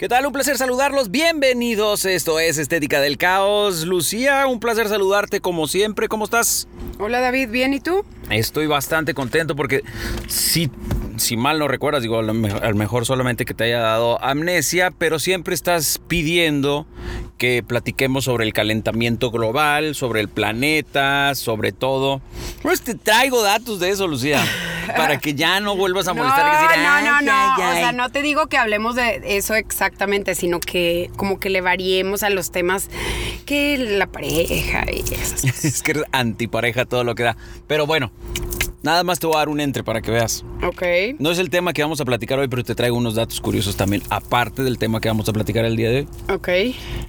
[0.00, 0.24] ¿Qué tal?
[0.24, 1.10] Un placer saludarlos.
[1.10, 2.06] Bienvenidos.
[2.06, 3.84] Esto es Estética del Caos.
[3.84, 6.08] Lucía, un placer saludarte como siempre.
[6.08, 6.68] ¿Cómo estás?
[6.98, 8.02] Hola David, ¿bien y tú?
[8.30, 9.82] Estoy bastante contento porque
[10.26, 10.70] si,
[11.20, 12.34] si mal no recuerdas, digo, a lo
[12.74, 16.86] mejor solamente que te haya dado amnesia, pero siempre estás pidiendo
[17.38, 22.20] que platiquemos sobre el calentamiento global, sobre el planeta, sobre todo.
[22.62, 24.42] Pues te traigo datos de eso, Lucía.
[24.96, 27.92] para que ya no vuelvas a molestar no, y decir, no, no, no, o sea,
[27.92, 32.30] no te digo que hablemos de eso exactamente, sino que como que le variemos a
[32.30, 32.88] los temas
[33.46, 37.36] que la pareja y esas es que eres antipareja todo lo que da.
[37.66, 38.10] Pero bueno,
[38.82, 40.44] Nada más te voy a dar un entre para que veas.
[40.66, 40.82] Ok.
[41.18, 43.76] No es el tema que vamos a platicar hoy, pero te traigo unos datos curiosos
[43.76, 46.08] también, aparte del tema que vamos a platicar el día de hoy.
[46.34, 46.48] Ok.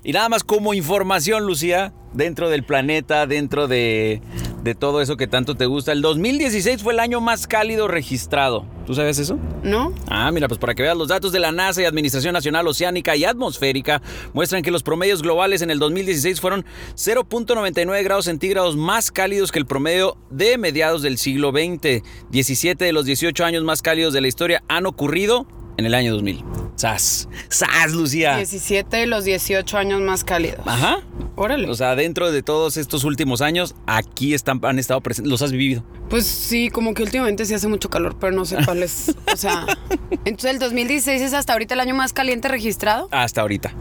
[0.03, 4.22] Y nada más como información, Lucía, dentro del planeta, dentro de,
[4.64, 5.92] de todo eso que tanto te gusta.
[5.92, 8.66] El 2016 fue el año más cálido registrado.
[8.86, 9.38] ¿Tú sabes eso?
[9.64, 9.94] No.
[10.08, 13.16] Ah, mira, pues para que veas, los datos de la NASA y Administración Nacional Oceánica
[13.16, 14.02] y Atmosférica
[14.34, 19.59] muestran que los promedios globales en el 2016 fueron 0.99 grados centígrados más cálidos que
[19.59, 22.04] el promedio de mediados del siglo XX.
[22.30, 26.14] 17 de los 18 años más cálidos de la historia han ocurrido en el año
[26.14, 26.44] 2000.
[26.75, 27.27] ¡Sas!
[27.50, 28.38] ¡Sas, Lucía!
[28.38, 30.66] 17 de los 18 años más cálidos.
[30.66, 31.02] Ajá.
[31.36, 31.69] Órale.
[31.69, 35.31] O sea, dentro de todos estos últimos años, aquí están, han estado presentes.
[35.31, 35.83] ¿Los has vivido?
[36.09, 39.16] Pues sí, como que últimamente sí hace mucho calor, pero no sé cuál es.
[39.31, 39.66] o sea,
[40.25, 43.08] entonces el 2016 es hasta ahorita el año más caliente registrado.
[43.11, 43.73] Hasta ahorita.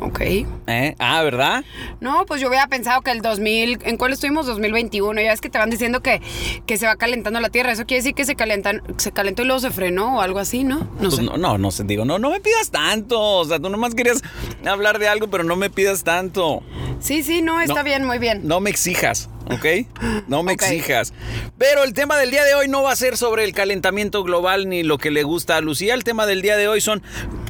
[0.00, 0.20] Ok.
[0.20, 0.94] ¿Eh?
[0.98, 1.64] Ah, ¿verdad?
[2.00, 4.46] No, pues yo hubiera pensado que el 2000, ¿en cuál estuvimos?
[4.46, 5.20] 2021.
[5.20, 6.20] Ya es que te van diciendo que,
[6.66, 7.72] que se va calentando la Tierra.
[7.72, 10.64] Eso quiere decir que se calentan, se calentó y luego se frenó o algo así,
[10.64, 10.78] ¿no?
[10.78, 11.22] No pues sé.
[11.22, 11.84] No, no, no sé.
[11.84, 13.20] Digo, no, no me pidas tanto.
[13.20, 14.22] O sea, tú nomás querías
[14.66, 16.62] hablar de algo, pero no me pidas tanto.
[17.00, 18.42] Sí, sí, no, está bien, muy bien.
[18.44, 19.28] No me exijas.
[19.50, 19.66] ¿ok?
[20.26, 21.12] No me exijas.
[21.56, 24.68] Pero el tema del día de hoy no va a ser sobre el calentamiento global
[24.68, 25.94] ni lo que le gusta a Lucía.
[25.94, 27.02] El tema del día de hoy son,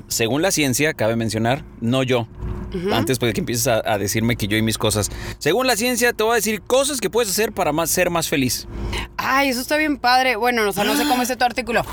[0.06, 2.28] según la ciencia, cabe mencionar, no yo,
[2.92, 5.10] antes de que empieces a, decirme que yo y mis cosas.
[5.38, 8.28] Según la ciencia, te voy a decir cosas que puedes hacer para más, ser más
[8.28, 8.66] feliz.
[9.16, 10.36] Ay, eso está bien padre.
[10.36, 11.84] Bueno, no sé cómo es tu artículo,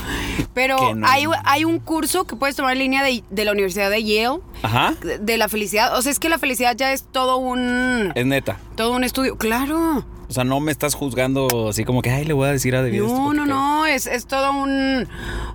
[0.54, 4.04] pero hay, hay, un curso que puedes tomar en línea de, de la Universidad de
[4.04, 4.40] Yale.
[4.62, 4.94] Ajá.
[5.02, 5.98] De, la felicidad.
[5.98, 8.12] O sea, es que la felicidad ya es todo un...
[8.16, 8.58] Es neta.
[8.76, 9.38] Todo un estudio.
[9.38, 10.06] Claro.
[10.30, 12.82] O sea, no me estás juzgando así como que, ay, le voy a decir a
[12.82, 13.02] David.
[13.02, 15.08] No, no, no, es, es, todo un...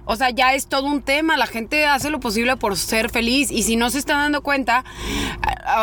[0.05, 1.37] O sea, ya es todo un tema.
[1.37, 3.51] La gente hace lo posible por ser feliz.
[3.51, 4.85] Y si no se está dando cuenta,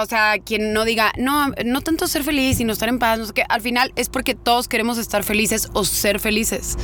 [0.01, 3.25] o sea, quien no diga, no, no tanto ser feliz, sino estar en paz, no
[3.25, 6.77] sé qué, al final es porque todos queremos estar felices o ser felices.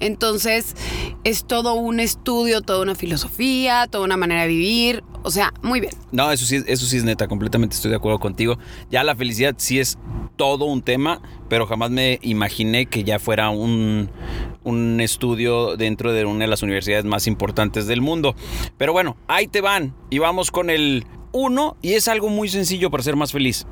[0.00, 0.74] Entonces,
[1.24, 5.04] es todo un estudio, toda una filosofía, toda una manera de vivir.
[5.22, 5.92] O sea, muy bien.
[6.12, 8.58] No, eso sí, eso sí es neta, completamente estoy de acuerdo contigo.
[8.90, 9.98] Ya la felicidad sí es
[10.38, 14.08] todo un tema, pero jamás me imaginé que ya fuera un,
[14.64, 18.34] un estudio dentro de una de las universidades más importantes del mundo.
[18.78, 22.90] Pero bueno, ahí te van y vamos con el uno y es algo muy sencillo
[22.90, 23.66] para ser más feliz.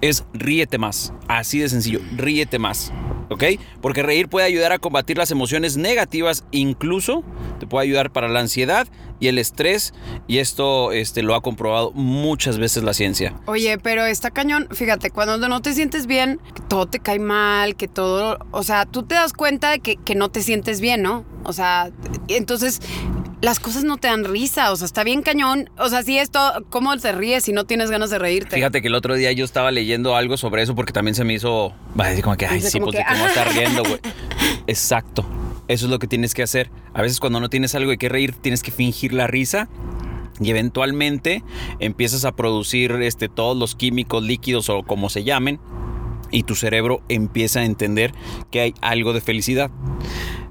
[0.00, 1.12] Es ríete más.
[1.26, 2.92] Así de sencillo, ríete más.
[3.30, 3.44] ¿ok?
[3.80, 7.24] Porque reír puede ayudar a combatir las emociones negativas, incluso
[7.58, 8.86] te puede ayudar para la ansiedad
[9.22, 9.94] y el estrés,
[10.26, 13.32] y esto este, lo ha comprobado muchas veces la ciencia.
[13.46, 17.76] Oye, pero está cañón, fíjate, cuando no te sientes bien, que todo te cae mal,
[17.76, 21.02] que todo, o sea, tú te das cuenta de que, que no te sientes bien,
[21.02, 21.24] ¿no?
[21.44, 21.92] O sea,
[22.26, 22.80] entonces
[23.40, 25.70] las cosas no te dan risa, o sea, está bien cañón.
[25.78, 28.56] O sea, si esto, ¿cómo te ríes si no tienes ganas de reírte?
[28.56, 31.34] Fíjate que el otro día yo estaba leyendo algo sobre eso porque también se me
[31.34, 34.00] hizo, va a decir como que, ay, sí, pues de cómo estar riendo, güey.
[34.66, 35.24] Exacto.
[35.72, 36.70] Eso es lo que tienes que hacer.
[36.92, 39.70] A veces cuando no tienes algo de qué reír, tienes que fingir la risa
[40.38, 41.42] y eventualmente
[41.78, 45.60] empiezas a producir este, todos los químicos líquidos o como se llamen
[46.30, 48.12] y tu cerebro empieza a entender
[48.50, 49.70] que hay algo de felicidad.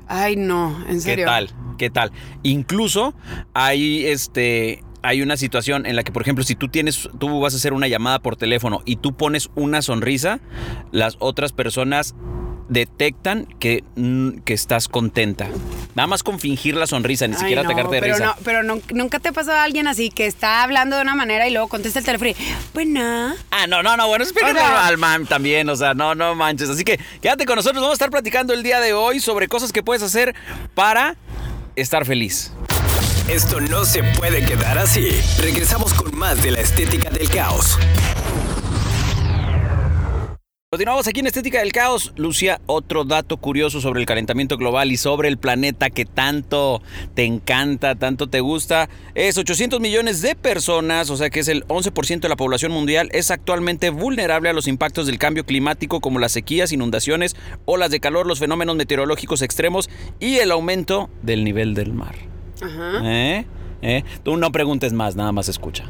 [0.08, 1.26] Ay, no, en serio.
[1.26, 1.50] ¿Qué tal?
[1.78, 2.12] ¿Qué tal?
[2.42, 3.14] Incluso
[3.54, 7.54] hay este hay una situación en la que, por ejemplo, si tú tienes, tú vas
[7.54, 10.42] a hacer una llamada por teléfono y tú pones una sonrisa,
[10.92, 12.16] las otras personas
[12.72, 13.84] detectan que,
[14.46, 15.50] que estás contenta.
[15.94, 18.26] Nada más con fingir la sonrisa, ni siquiera te de pero risa.
[18.26, 21.50] No, pero nunca te ha pasado a alguien así que está hablando de una manera
[21.50, 22.36] y luego contesta el teléfono y,
[22.74, 23.36] bueno.
[23.52, 26.70] Ah, no, no, no, bueno, espera al man también, o sea, no, no manches.
[26.70, 29.74] Así que quédate con nosotros, vamos a estar platicando el día de hoy sobre cosas
[29.74, 30.34] que puedes hacer
[30.74, 31.18] para
[31.76, 32.54] estar feliz.
[33.28, 35.10] Esto no se puede quedar así.
[35.40, 37.78] Regresamos con más de la estética del caos.
[40.74, 42.14] Continuamos aquí en Estética del Caos.
[42.16, 46.82] Lucia, otro dato curioso sobre el calentamiento global y sobre el planeta que tanto
[47.14, 48.88] te encanta, tanto te gusta.
[49.14, 53.10] Es 800 millones de personas, o sea que es el 11% de la población mundial,
[53.12, 57.36] es actualmente vulnerable a los impactos del cambio climático como las sequías, inundaciones,
[57.66, 59.90] olas de calor, los fenómenos meteorológicos extremos
[60.22, 62.16] y el aumento del nivel del mar.
[62.62, 63.02] Ajá.
[63.04, 63.46] ¿Eh?
[63.82, 64.04] ¿Eh?
[64.24, 65.86] Tú no preguntes más, nada más escucha.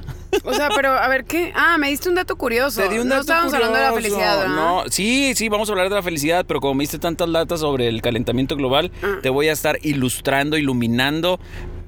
[0.46, 1.52] O sea, pero a ver, ¿qué?
[1.56, 2.82] Ah, me diste un dato curioso.
[2.82, 4.48] Te di un no dato estábamos hablando de la felicidad.
[4.48, 7.60] No, sí, sí, vamos a hablar de la felicidad, pero como me diste tantas latas
[7.60, 9.18] sobre el calentamiento global, Ah.
[9.22, 11.40] te voy a estar ilustrando, iluminando,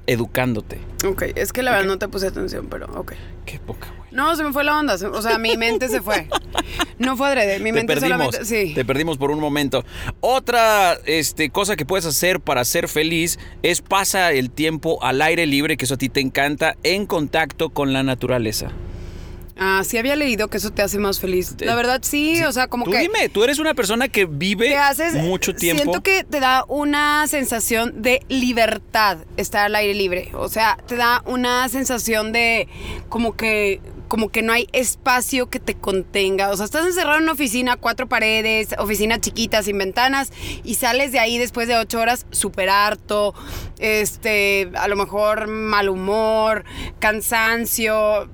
[0.06, 0.78] educándote.
[1.06, 3.12] Ok, es que la verdad no te puse atención, pero ok.
[3.46, 4.03] Qué poca, güey.
[4.14, 4.94] No, se me fue la onda.
[4.94, 6.28] O sea, mi mente se fue.
[6.98, 7.58] No fue adrede.
[7.58, 8.44] Mi Te mente perdimos, solamente.
[8.44, 8.72] Sí.
[8.74, 9.84] te perdimos por un momento.
[10.20, 15.46] Otra este, cosa que puedes hacer para ser feliz es pasa el tiempo al aire
[15.46, 18.70] libre, que eso a ti te encanta, en contacto con la naturaleza.
[19.56, 21.54] Ah, sí había leído que eso te hace más feliz.
[21.60, 22.98] La verdad, sí, o sea, como Tú que.
[22.98, 25.82] dime, tú eres una persona que vive te haces mucho tiempo.
[25.82, 30.30] Siento que te da una sensación de libertad estar al aire libre.
[30.34, 32.68] O sea, te da una sensación de
[33.08, 36.50] como que como que no hay espacio que te contenga.
[36.50, 41.12] O sea, estás encerrado en una oficina, cuatro paredes, oficina chiquita, sin ventanas, y sales
[41.12, 43.34] de ahí después de ocho horas súper harto,
[43.78, 46.64] este, a lo mejor mal humor,
[46.98, 48.28] cansancio,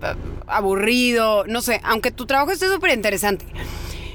[0.46, 3.46] aburrido, no sé, aunque tu trabajo esté súper interesante.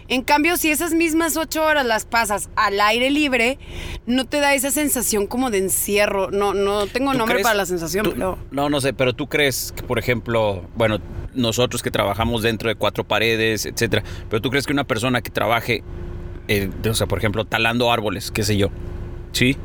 [0.07, 3.57] En cambio, si esas mismas ocho horas las pasas al aire libre,
[4.05, 6.29] no te da esa sensación como de encierro.
[6.29, 8.37] No, no tengo ¿Tú nombre crees- para la sensación, tú- pero...
[8.51, 10.99] No, no sé, pero tú crees que, por ejemplo, bueno,
[11.33, 15.31] nosotros que trabajamos dentro de cuatro paredes, etcétera, pero tú crees que una persona que
[15.31, 15.83] trabaje,
[16.47, 18.69] eh, o sea, por ejemplo, talando árboles, qué sé yo,
[19.31, 19.57] ¿sí?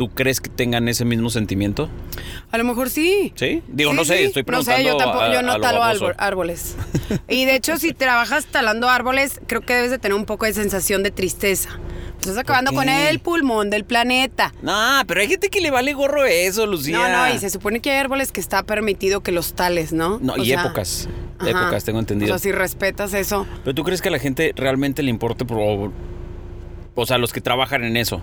[0.00, 1.90] ¿Tú crees que tengan ese mismo sentimiento?
[2.50, 3.34] A lo mejor sí.
[3.36, 3.62] ¿Sí?
[3.68, 4.22] Digo, Sí, no sé, sí.
[4.24, 4.78] estoy preguntando.
[4.78, 6.74] No sé, yo tampoco, a- yo no lo talo árbol- árboles.
[7.28, 10.54] Y de hecho, si trabajas talando árboles, creo que debes de tener un poco de
[10.54, 11.68] sensación de tristeza.
[12.18, 14.54] Estás acabando con el pulmón del planeta.
[14.62, 16.96] No, pero hay gente que le vale gorro eso, Lucía.
[16.96, 20.18] No, no, y se supone que hay árboles que está permitido que los tales, ¿no?
[20.22, 21.10] No, O y sea, épocas.
[21.38, 21.50] ajá.
[21.50, 22.34] Épocas, tengo entendido.
[22.34, 23.46] O sea, si respetas eso.
[23.64, 25.92] Pero tú crees que a la gente realmente le importe por.
[26.94, 28.22] O sea, los que trabajan en eso.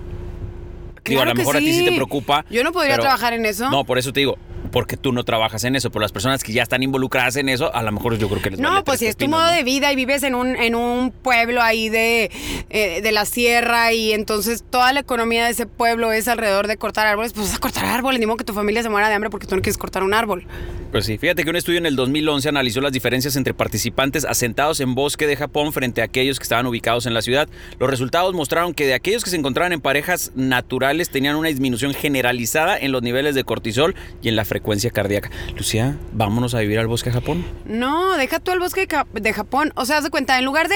[1.09, 1.85] Digo, a Claro lo mejor a ti sí sí.
[1.85, 2.45] te preocupa.
[2.49, 3.69] Yo no podría pero- trabajar en eso.
[3.69, 4.37] No, por eso te digo,
[4.71, 5.89] porque tú no trabajas en eso.
[5.89, 8.51] Pero las personas que ya están involucradas en eso, a lo mejor yo creo que
[8.51, 9.51] les No, vale pues si es tu modo ¿no?
[9.51, 12.31] de vida y vives en un, en un pueblo ahí de,
[12.69, 16.77] eh, de la sierra y entonces toda la economía de ese pueblo es alrededor de
[16.77, 19.15] cortar árboles, pues vas a cortar árboles, ni modo que tu familia se muera de
[19.15, 20.45] hambre porque tú no quieres cortar un árbol.
[20.91, 24.79] Pues sí, fíjate que un estudio en el 2011 analizó las diferencias entre participantes asentados
[24.79, 27.49] en bosque de Japón frente a aquellos que estaban ubicados en la ciudad.
[27.77, 31.93] Los resultados mostraron que de aquellos que se encontraban en parejas naturales tenían una disminución
[31.93, 34.56] generalizada en los niveles de cortisol y en la frecuencia
[34.91, 35.29] cardíaca.
[35.55, 37.45] Lucía, vámonos a vivir al bosque de Japón.
[37.65, 39.73] No, deja tú el bosque de Japón.
[39.75, 40.75] O sea, haz de cuenta, en lugar de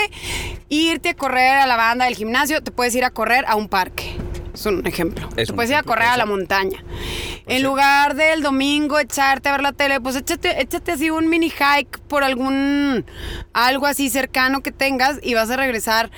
[0.69, 3.68] irte a correr a la banda del gimnasio, te puedes ir a correr a un
[3.69, 4.16] parque.
[4.54, 5.30] Es un ejemplo.
[5.38, 6.83] Es te un puedes ir a correr a la montaña.
[7.48, 11.50] en lugar del domingo echarte a ver la tele, pues échate, échate así un mini
[11.50, 13.06] hike por algún
[13.54, 16.12] algo así cercano que tengas y vas a regresar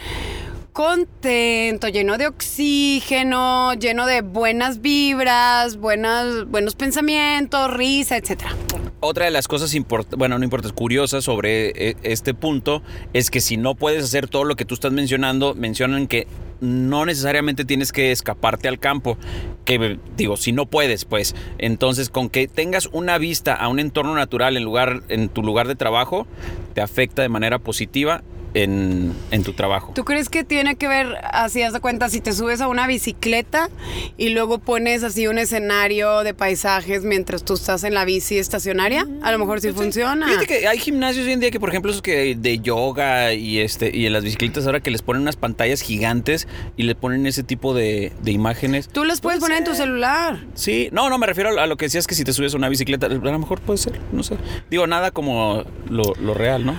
[0.74, 8.56] contento, lleno de oxígeno, lleno de buenas vibras, buenas, buenos pensamientos, risa, etcétera.
[9.00, 12.82] Otra de las cosas importantes, bueno, no importa, curiosas sobre eh, este punto
[13.14, 16.26] es que si no puedes hacer todo lo que tú estás mencionando, mencionan que
[16.60, 19.18] no necesariamente tienes que escaparte al campo.
[19.66, 24.16] Que digo, si no puedes, pues, entonces con que tengas una vista a un entorno
[24.16, 26.26] natural en lugar, en tu lugar de trabajo,
[26.74, 28.24] te afecta de manera positiva
[28.54, 29.92] en, en tu trabajo.
[29.94, 32.88] ¿Tú crees que tiene que ver, así haz de cuenta, si te subes a una
[32.88, 33.70] bicicleta
[34.18, 39.08] y luego pones así un escenario de paisajes mientras tú estás en la bici estacionaria?
[39.22, 40.28] A lo mejor sí funciona.
[40.28, 43.60] Fíjate que hay gimnasios hoy en día que, por ejemplo, esos que de yoga y
[43.60, 47.26] este y en las bicicletas ahora que les ponen unas pantallas gigantes y le ponen
[47.28, 48.88] ese tipo de, de imágenes.
[48.88, 50.46] Tú las puedes Puede poner en tu celular.
[50.54, 52.70] Sí, no, no, me refiero a lo que decías que si te subes a una
[52.70, 54.38] bicicleta, a lo mejor puede ser, no sé.
[54.70, 56.76] Digo, nada como lo, lo real, ¿no?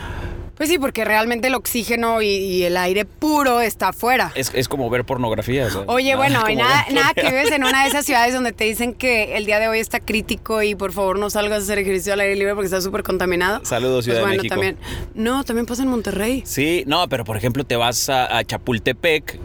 [0.56, 4.32] Pues sí, porque realmente el oxígeno y, y el aire puro está afuera.
[4.34, 5.68] Es, es como ver pornografía.
[5.70, 8.64] sea, Oye, bueno, y nada, nada que vives en una de esas ciudades donde te
[8.64, 11.78] dicen que el día de hoy está crítico y por favor no salgas a hacer
[11.78, 13.64] ejercicio al aire libre porque está súper contaminado.
[13.64, 14.54] Saludos, Ciudad pues de bueno, México.
[14.54, 14.76] también.
[15.14, 16.42] No, también pasa en Monterrey.
[16.46, 19.38] Sí, no, pero por ejemplo te vas a, a Chapultepec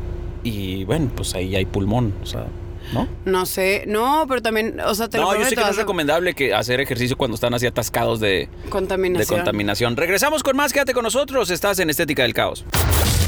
[0.43, 2.45] y bueno, pues ahí hay pulmón, o sea,
[2.93, 3.07] ¿no?
[3.25, 5.77] No sé, no, pero también, o sea, te lo No, yo sé que no es
[5.77, 8.27] recomendable que hacer ejercicio cuando están así atascados de,
[8.63, 9.39] de Contaminación.
[9.39, 9.97] contaminación.
[9.97, 12.65] Regresamos con más, quédate con nosotros, estás en Estética del Caos.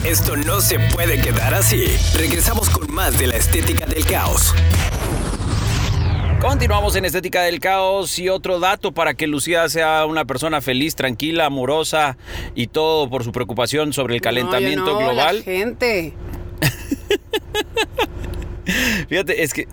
[0.06, 1.86] Esto no se puede quedar así.
[2.16, 4.54] Regresamos con más de la estética del caos.
[6.42, 10.96] Continuamos en Estética del Caos y otro dato para que Lucía sea una persona feliz,
[10.96, 12.18] tranquila, amorosa
[12.56, 15.38] y todo por su preocupación sobre el calentamiento No, yo no, global.
[15.38, 16.14] La gente.
[19.12, 19.68] Fíjate, es que.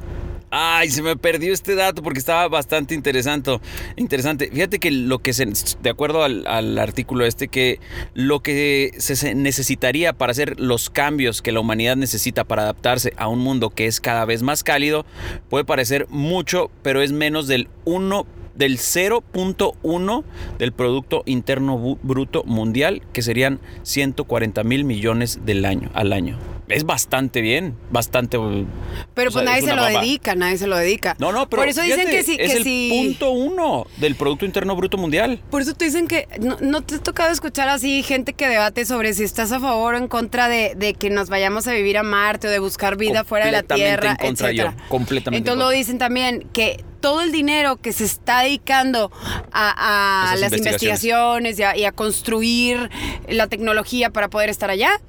[0.51, 3.61] Ay, se me perdió este dato porque estaba bastante interesante.
[3.95, 4.51] Interesante.
[4.53, 5.47] Fíjate que lo que se.
[5.81, 7.79] De acuerdo al, artículo este, que
[8.15, 13.29] lo que se necesitaría para hacer los cambios que la humanidad necesita para adaptarse a
[13.29, 15.07] un mundo que es cada vez más cálido
[15.49, 18.27] puede parecer mucho, pero es menos del 1
[18.57, 20.25] del 0.1
[20.59, 26.58] del Producto Interno Bruto Mundial, que serían 140 mil millones del año, al año.
[26.69, 28.39] Es bastante bien, bastante...
[28.39, 30.01] Pero pues sea, nadie se lo baba.
[30.01, 31.17] dedica, nadie se lo dedica.
[31.19, 34.45] No, no, pero Por eso dicen que sí, es que el punto uno del Producto
[34.45, 35.41] Interno Bruto Mundial.
[35.51, 38.85] Por eso te dicen que no, no te ha tocado escuchar así gente que debate
[38.85, 41.99] sobre si estás a favor o en contra de, de que nos vayamos a vivir
[41.99, 45.43] a Marte o de buscar vida fuera de la Tierra, en contra yo, completamente en
[45.43, 49.11] Entonces lo dicen también que todo el dinero que se está dedicando
[49.53, 50.59] a, las investigaciones.
[50.59, 52.91] investigaciones y a, y a construir
[53.29, 55.01] la tecnología para poder estar allá,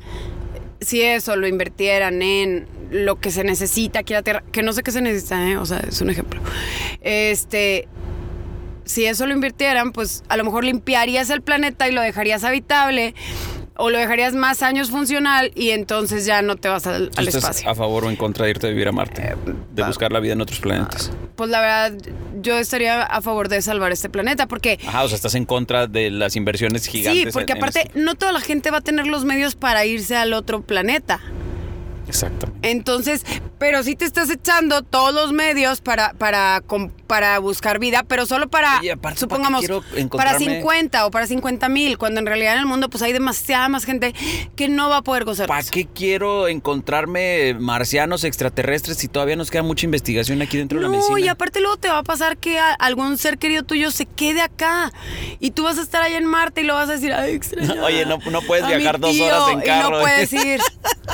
[0.82, 4.74] si eso lo invirtieran en lo que se necesita aquí en la Tierra, que no
[4.74, 5.58] sé qué se necesita, ¿eh?
[5.58, 6.42] o sea, es un ejemplo.
[7.02, 7.88] Este,
[8.86, 13.14] si eso lo invirtieran, pues a lo mejor limpiarías el planeta y lo dejarías habitable
[13.82, 17.28] o lo dejarías más años funcional y entonces ya no te vas al, ¿Tú al
[17.30, 17.70] estás espacio.
[17.70, 19.36] a favor o en contra de irte a vivir a Marte?
[19.74, 21.12] de buscar la vida en otros planetas.
[21.38, 21.94] Pues la verdad,
[22.42, 24.78] yo estaría a favor de salvar este planeta porque...
[24.86, 27.24] Ajá, o sea, estás en contra de las inversiones gigantes.
[27.24, 29.56] Sí, porque en- en aparte este- no toda la gente va a tener los medios
[29.56, 31.22] para irse al otro planeta.
[32.08, 32.70] Exactamente.
[32.70, 33.24] Entonces,
[33.60, 36.62] pero sí te estás echando todos los medios para, para,
[37.10, 41.12] para buscar vida, pero solo para, Oye, aparte, ¿para qué supongamos, para encontrarme- 50 o
[41.12, 44.14] para 50 mil, cuando en realidad en el mundo pues hay demasiada más gente
[44.56, 45.48] que no va a poder gozar.
[45.48, 50.84] ¿Para qué quiero encontrarme marcianos extraterrestres si todavía nos queda mucha investigación aquí dentro de
[50.84, 51.20] la No, medicina?
[51.20, 54.42] y aparte luego te va a pasar que a- algún ser querido tuyo se quede
[54.42, 54.94] acá
[55.40, 57.74] y tú vas a estar allá en Marte y lo vas a decir, ay, extraño.
[57.84, 59.90] Oye, no- no puedes viajar dos tío", horas en Y carro.
[59.98, 60.62] no puedes ir.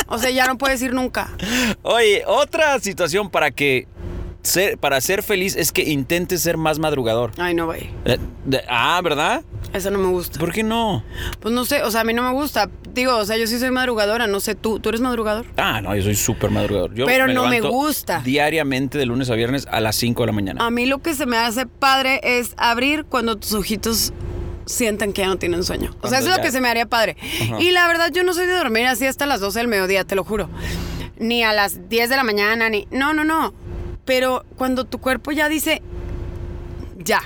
[0.08, 1.32] O sea, ya no puedes ir nunca.
[1.84, 3.88] Oye, otra situación para que
[4.46, 7.32] ser, para ser feliz es que intentes ser más madrugador.
[7.38, 7.90] Ay, no, güey.
[8.06, 9.44] Eh, de- ah, ¿verdad?
[9.74, 10.40] Eso no me gusta.
[10.40, 11.04] ¿Por qué no?
[11.42, 12.70] Pues no sé, o sea, a mí no me gusta.
[12.94, 14.80] Digo, o sea, yo sí soy madrugadora, no sé tú.
[14.80, 15.46] ¿Tú eres madrugador?
[15.58, 16.94] Ah, no, yo soy súper madrugador.
[16.94, 18.22] Yo Pero no me levanto gusta.
[18.24, 20.66] Diariamente de lunes a viernes a las 5 de la mañana.
[20.66, 24.14] A mí lo que se me hace padre es abrir cuando tus ojitos
[24.66, 25.90] sientan que ya no tienen sueño.
[25.90, 27.18] O sea, Cuando eso es lo ya- que se me haría padre.
[27.44, 27.60] Ajá.
[27.62, 30.16] Y la verdad, yo no soy de dormir así hasta las 12 del mediodía, te
[30.16, 30.50] lo juro.
[31.20, 32.88] Ni a las 10 de la mañana, ni...
[32.92, 33.54] No, no, no.
[34.06, 35.82] Pero cuando tu cuerpo ya dice,
[36.98, 37.22] ya.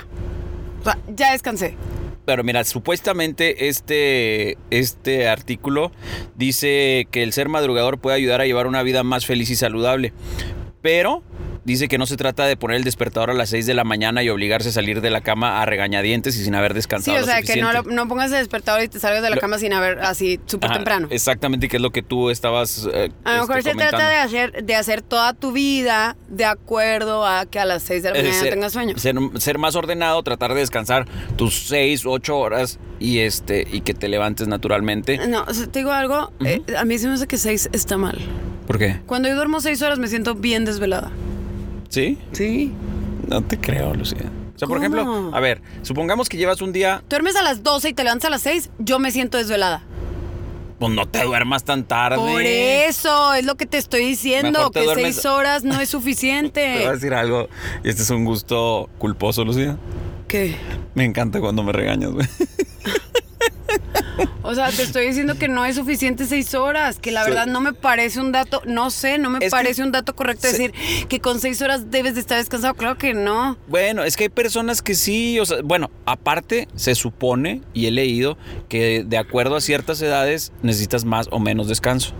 [1.14, 1.76] Ya descansé.
[2.24, 5.90] Pero mira, supuestamente este, este artículo
[6.36, 10.12] dice que el ser madrugador puede ayudar a llevar una vida más feliz y saludable.
[10.80, 11.22] Pero
[11.64, 14.22] dice que no se trata de poner el despertador a las 6 de la mañana
[14.22, 17.18] y obligarse a salir de la cama a regañadientes y sin haber Sí, descansado.
[17.20, 19.36] o sea, lo que no, lo- no pongas el despertador y te salgas de la
[19.36, 21.08] Lo- cama sin haber así súper temprano.
[21.10, 22.88] Exactamente, que es lo que tú estabas.
[22.92, 23.88] eh, A lo este, mejor se comentando.
[23.98, 28.02] trata de hacer, de hacer toda tu vida de acuerdo a que a las 6
[28.02, 28.98] de la Es mañana ser, tengas sueño.
[28.98, 33.94] Ser, ser más ordenado, tratar de descansar tus 6, 8 horas y este y que
[33.94, 35.18] te levantes naturalmente.
[35.28, 37.96] No, o sea, te digo algo, eh, a mí se me hace que 6 está
[37.96, 38.18] mal.
[38.66, 39.00] ¿Por qué?
[39.06, 41.10] Cuando yo duermo 6 horas me siento bien desvelada.
[41.90, 42.16] ¿Sí?
[42.32, 42.72] Sí.
[43.28, 44.30] No te creo, Lucía.
[44.56, 44.78] O sea, por ¿Cómo?
[44.78, 48.28] ejemplo, a ver, supongamos que llevas un día, Duermes a las 12 y te levantas
[48.28, 49.82] a las 6, yo me siento desvelada.
[50.78, 52.16] pues no te duermas tan tarde.
[52.16, 55.90] Por eso, es lo que te estoy diciendo, te que duermes- 6 horas no es
[55.90, 56.60] Te voy a suficiente.
[56.90, 57.48] decir algo,
[57.84, 59.76] y este es un gusto culposo, Lucía.
[60.28, 60.54] ¿Qué?
[60.94, 62.26] Me encanta cuando me regañas, güey.
[64.42, 67.30] O sea, te estoy diciendo que no es suficiente seis horas, que la Sí.
[67.30, 70.42] verdad no me parece un dato, no sé, no me Es parece un dato correcto
[70.46, 70.72] se- decir
[71.08, 72.74] que con seis horas debes de estar descansado.
[72.74, 73.56] Claro que no.
[73.68, 77.90] Bueno, es que hay personas que sí, o sea, bueno, aparte se supone, y he
[77.90, 78.36] leído,
[78.68, 82.12] que de acuerdo a ciertas edades necesitas más o menos descanso.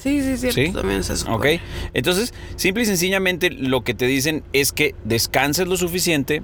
[0.00, 0.60] Sí, sí, cierto.
[0.60, 0.70] ¿Sí?
[0.72, 1.32] También es eso.
[1.32, 1.46] ¿Ok?
[1.94, 6.42] Entonces, simple y sencillamente lo que te dicen es que descanses lo suficiente,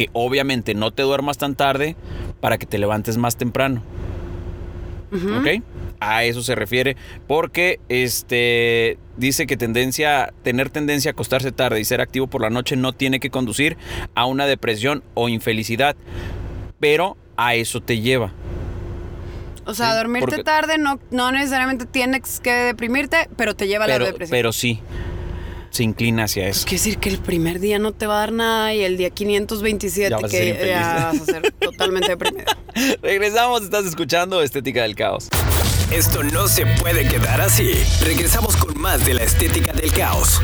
[0.00, 1.94] que obviamente no te duermas tan tarde
[2.40, 3.82] para que te levantes más temprano.
[5.12, 5.62] ¿Ok?
[6.00, 11.84] A eso se refiere, porque este dice que tendencia, tener tendencia a acostarse tarde y
[11.84, 13.76] ser activo por la noche no tiene que conducir
[14.14, 15.96] a una depresión o infelicidad,
[16.78, 18.32] pero a eso te lleva.
[19.66, 23.84] O sea, Sí, dormirte porque- tarde no, no necesariamente tienes que deprimirte, pero te lleva
[23.84, 24.30] a la depresión.
[24.30, 24.80] pero sí,
[25.70, 26.66] se inclina hacia Pues eso.
[26.66, 29.10] quiere decir que el primer día no te va a dar nada y el día
[29.10, 32.44] 527 Ya vas a ser que ya vas a ser totalmente deprimido.
[33.02, 35.28] Regresamos, estás escuchando Estética del Caos.
[35.92, 37.72] Esto no se puede quedar así.
[38.04, 40.40] Regresamos con más de la estética del caos.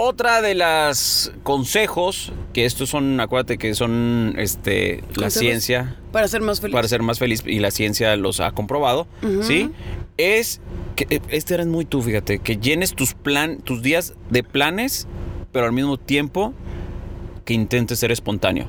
[0.00, 6.40] Otra de las consejos, que estos son, acuérdate que son este, la ciencia Para ser
[6.40, 6.72] más feliz.
[6.72, 9.08] para ser más feliz y la ciencia los ha comprobado,
[9.42, 9.70] ¿sí?
[10.18, 10.60] Es
[10.96, 15.06] que este eres muy tú, fíjate, que llenes tus plan, tus días de planes,
[15.52, 16.52] pero al mismo tiempo
[17.44, 18.66] que intentes ser espontáneo.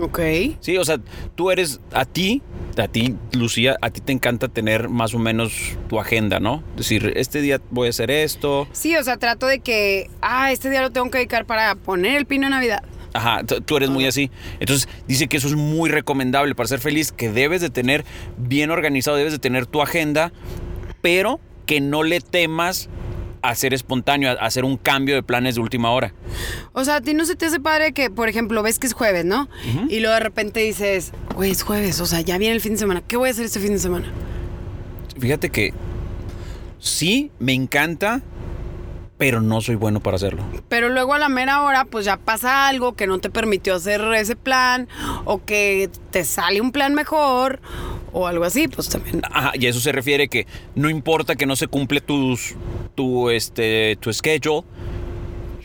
[0.00, 0.20] Ok.
[0.60, 0.98] Sí, o sea,
[1.34, 2.42] tú eres a ti,
[2.76, 6.62] a ti, Lucía, a ti te encanta tener más o menos tu agenda, ¿no?
[6.76, 8.68] Decir, este día voy a hacer esto.
[8.72, 12.16] Sí, o sea, trato de que, ah, este día lo tengo que dedicar para poner
[12.16, 12.82] el pino de Navidad.
[13.16, 14.30] Ajá, tú eres muy así.
[14.60, 18.04] Entonces, dice que eso es muy recomendable para ser feliz, que debes de tener
[18.36, 20.32] bien organizado, debes de tener tu agenda,
[21.00, 22.90] pero que no le temas
[23.42, 26.12] a ser espontáneo, a a hacer un cambio de planes de última hora.
[26.72, 28.92] O sea, a ti no se te hace padre que, por ejemplo, ves que es
[28.92, 29.48] jueves, ¿no?
[29.88, 32.78] Y luego de repente dices, güey, es jueves, o sea, ya viene el fin de
[32.78, 33.02] semana.
[33.06, 34.12] ¿Qué voy a hacer este fin de semana?
[35.18, 35.72] Fíjate que
[36.78, 38.22] sí, me encanta,
[39.18, 40.44] pero no soy bueno para hacerlo.
[40.68, 44.02] Pero luego a la mera hora, pues ya pasa algo que no te permitió hacer
[44.14, 44.88] ese plan,
[45.24, 47.60] o que te sale un plan mejor,
[48.12, 49.22] o algo así, pues también.
[49.30, 52.54] Ajá, y a eso se refiere que no importa que no se cumple tus,
[52.94, 54.62] tu, este, tu schedule,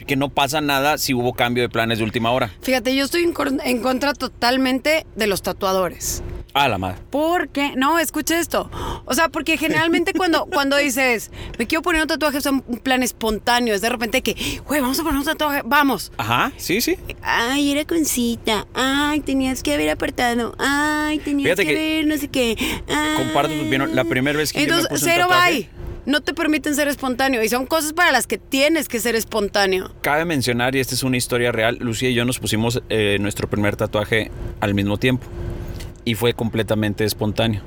[0.07, 2.51] que no pasa nada si hubo cambio de planes de última hora.
[2.61, 6.23] Fíjate, yo estoy en, en contra totalmente de los tatuadores.
[6.53, 6.97] Ah, la madre.
[7.09, 8.69] Porque, no, escucha esto.
[9.05, 13.03] O sea, porque generalmente cuando, cuando dices, me quiero poner un tatuaje, es un plan
[13.03, 13.73] espontáneo.
[13.73, 14.35] Es de repente que,
[14.67, 16.11] güey, vamos a poner un tatuaje, vamos.
[16.17, 16.97] Ajá, sí, sí.
[17.21, 18.67] Ay, era con cita.
[18.73, 20.55] Ay, tenías que haber apartado.
[20.59, 22.55] Ay, tenías Fíjate que, haber no sé qué.
[22.87, 23.15] Ay.
[23.17, 23.95] comparto tu opinión.
[23.95, 25.69] La primera vez que yo me Entonces, puse un cero tatuaje- bye.
[26.03, 27.43] No te permiten ser espontáneo.
[27.43, 29.91] Y son cosas para las que tienes que ser espontáneo.
[30.01, 33.47] Cabe mencionar, y esta es una historia real, Lucía y yo nos pusimos eh, nuestro
[33.47, 34.31] primer tatuaje
[34.61, 35.27] al mismo tiempo.
[36.05, 37.61] Y fue completamente espontáneo.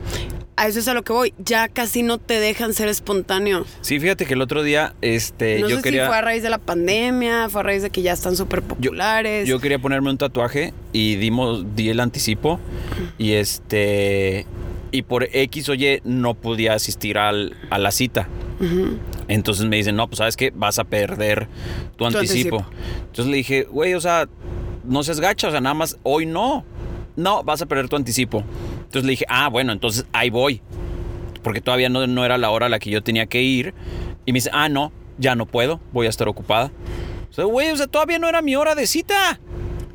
[0.56, 1.34] A eso es a lo que voy.
[1.38, 3.64] Ya casi no te dejan ser espontáneo.
[3.80, 6.04] Sí, fíjate que el otro día este, no yo sé quería...
[6.04, 8.62] si fue a raíz de la pandemia, fue a raíz de que ya están súper
[8.62, 9.48] populares.
[9.48, 12.60] Yo quería ponerme un tatuaje y dimos, di el anticipo
[13.18, 14.46] y este
[14.92, 18.28] y por X o Y no podía asistir al- a la cita.
[19.26, 21.48] Entonces me dicen, no, pues sabes qué, vas a perder
[21.96, 22.58] tu anticipo.
[22.58, 22.66] anticipo.
[23.06, 24.28] Entonces le dije, güey, o sea,
[24.84, 26.64] no seas gacha, o sea, nada más hoy no.
[27.16, 28.44] No, vas a perder tu anticipo.
[28.76, 30.60] Entonces le dije, ah, bueno, entonces ahí voy.
[31.42, 33.74] Porque todavía no, no era la hora a la que yo tenía que ir.
[34.24, 36.70] Y me dice, ah, no, ya no puedo, voy a estar ocupada.
[37.30, 39.38] O sea, güey, o sea, todavía no era mi hora de cita.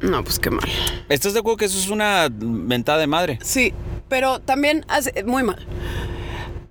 [0.02, 0.68] No, pues qué mal.
[1.10, 3.40] ¿Estás de acuerdo que eso es una mentada de madre?
[3.42, 3.74] Sí,
[4.08, 5.66] pero también hace muy mal.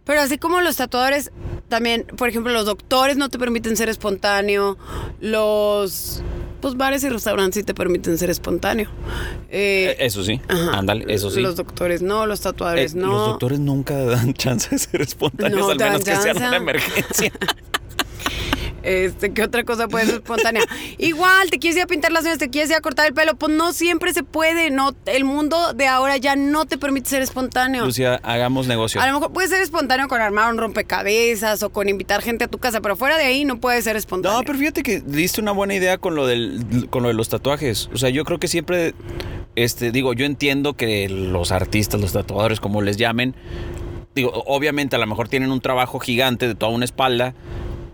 [0.05, 1.31] Pero así como los tatuadores,
[1.69, 4.79] también, por ejemplo, los doctores no te permiten ser espontáneo,
[5.21, 6.23] los
[6.61, 8.89] pues bares y restaurantes sí te permiten ser espontáneo.
[9.51, 11.41] Eh, Eh, Eso sí, ándale, eso sí.
[11.41, 13.07] Los doctores no, los Eh, tatuadores no.
[13.13, 17.33] Los doctores nunca dan chance de ser espontáneos, No al menos que sea una emergencia.
[18.83, 20.63] Este, ¿qué otra cosa puede ser espontánea?
[20.99, 23.35] Igual, te quieres ir a pintar las uñas, te quieres ir a cortar el pelo,
[23.35, 27.23] pues no siempre se puede, no, el mundo de ahora ya no te permite ser
[27.23, 27.85] espontáneo.
[27.85, 29.01] Lucía, hagamos negocio.
[29.01, 32.49] A lo mejor puede ser espontáneo con armar un rompecabezas o con invitar gente a
[32.49, 34.39] tu casa, pero fuera de ahí no puede ser espontáneo.
[34.39, 37.29] No, pero fíjate que diste una buena idea con lo del con lo de los
[37.29, 37.91] tatuajes.
[37.93, 38.95] O sea, yo creo que siempre
[39.57, 43.35] este digo, yo entiendo que los artistas, los tatuadores como les llamen,
[44.15, 47.35] digo, obviamente a lo mejor tienen un trabajo gigante de toda una espalda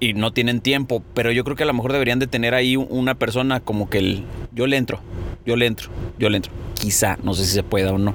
[0.05, 2.77] y no tienen tiempo, pero yo creo que a lo mejor deberían de tener ahí
[2.77, 5.01] una persona como que el yo le entro,
[5.47, 5.89] yo le entro,
[6.19, 6.53] yo le entro.
[6.75, 8.15] Quizá, no sé si se pueda o no.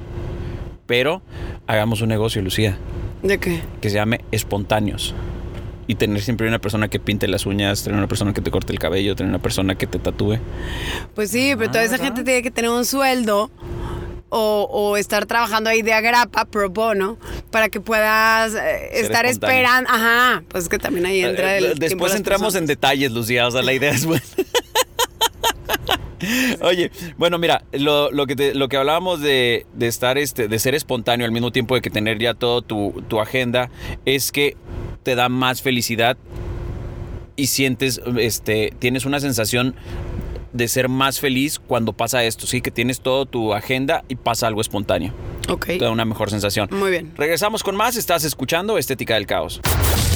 [0.86, 1.22] Pero
[1.66, 2.78] hagamos un negocio, Lucía,
[3.24, 3.60] ¿De qué?
[3.80, 5.14] que se llame espontáneos.
[5.88, 8.72] Y tener siempre una persona que pinte las uñas, tener una persona que te corte
[8.72, 10.38] el cabello, tener una persona que te tatúe.
[11.16, 12.04] Pues sí, pero toda esa ¿verdad?
[12.06, 13.50] gente tiene que tener un sueldo
[14.28, 17.18] o, o estar trabajando ahí de agrapa, pro bono,
[17.50, 19.90] para que puedas eh, estar esperando.
[19.90, 21.64] Ajá, pues que también ahí entra el.
[21.64, 23.46] Eh, de Después entramos en detalles, Lucía.
[23.46, 24.22] O sea, la idea es buena.
[26.60, 30.58] Oye, bueno, mira, lo, lo que, te- lo que hablábamos de, de estar, este, de
[30.58, 33.70] ser espontáneo al mismo tiempo de que tener ya todo tu, tu agenda,
[34.04, 34.54] es que
[35.02, 36.18] te da más felicidad
[37.36, 39.74] y sientes, este, tienes una sensación
[40.52, 44.46] de ser más feliz cuando pasa esto, sí, que tienes todo tu agenda y pasa
[44.46, 45.12] algo espontáneo.
[45.48, 45.66] Ok.
[45.66, 46.68] Te da una mejor sensación.
[46.72, 47.12] Muy bien.
[47.16, 49.60] Regresamos con más, estás escuchando Estética del Caos.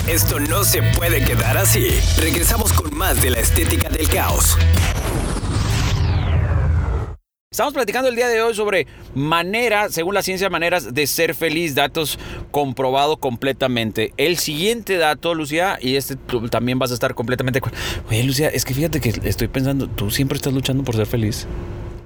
[0.06, 1.88] Esto no se puede quedar así.
[2.18, 4.56] Regresamos con más de la estética del caos.
[7.54, 11.76] Estamos platicando el día de hoy sobre manera, según la ciencia, maneras de ser feliz,
[11.76, 12.18] datos
[12.50, 14.12] comprobado completamente.
[14.16, 17.60] El siguiente dato, Lucía, y este tú también vas a estar completamente...
[17.60, 17.78] de acuerdo.
[18.10, 21.46] Oye, Lucía, es que fíjate que estoy pensando, tú siempre estás luchando por ser feliz.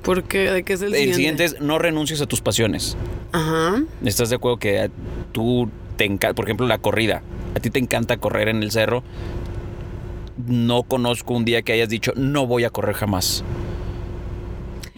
[0.02, 0.50] ¿Por qué?
[0.50, 2.98] ¿De qué es el, El siguiente es no renuncies a tus pasiones.
[3.32, 3.82] Ajá.
[4.04, 4.90] ¿Estás de acuerdo que
[5.32, 7.22] tú te encanta, por ejemplo, la corrida?
[7.56, 9.02] A ti te encanta correr en el cerro
[10.46, 13.42] no conozco un día que hayas dicho, no voy a correr jamás.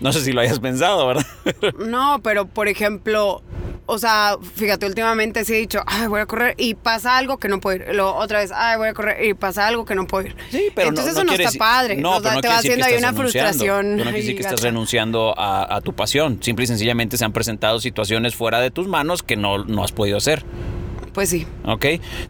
[0.00, 1.26] No sé si lo hayas pensado, ¿verdad?
[1.78, 3.42] No, pero por ejemplo,
[3.86, 7.48] o sea, fíjate, últimamente sí he dicho, ay, voy a correr y pasa algo que
[7.48, 7.94] no puedo ir.
[7.94, 10.36] Luego otra vez, ay, voy a correr y pasa algo que no puedo ir.
[10.50, 11.96] Sí, pero Entonces no, eso no está padre.
[11.96, 13.86] No, O sea, no te va haciendo ahí una frustración.
[13.86, 16.42] Pero no quiere decir que estás renunciando a, a tu pasión.
[16.42, 19.92] Simple y sencillamente se han presentado situaciones fuera de tus manos que no, no has
[19.92, 20.44] podido hacer.
[21.20, 21.46] Pues sí.
[21.66, 21.84] ¿Ok?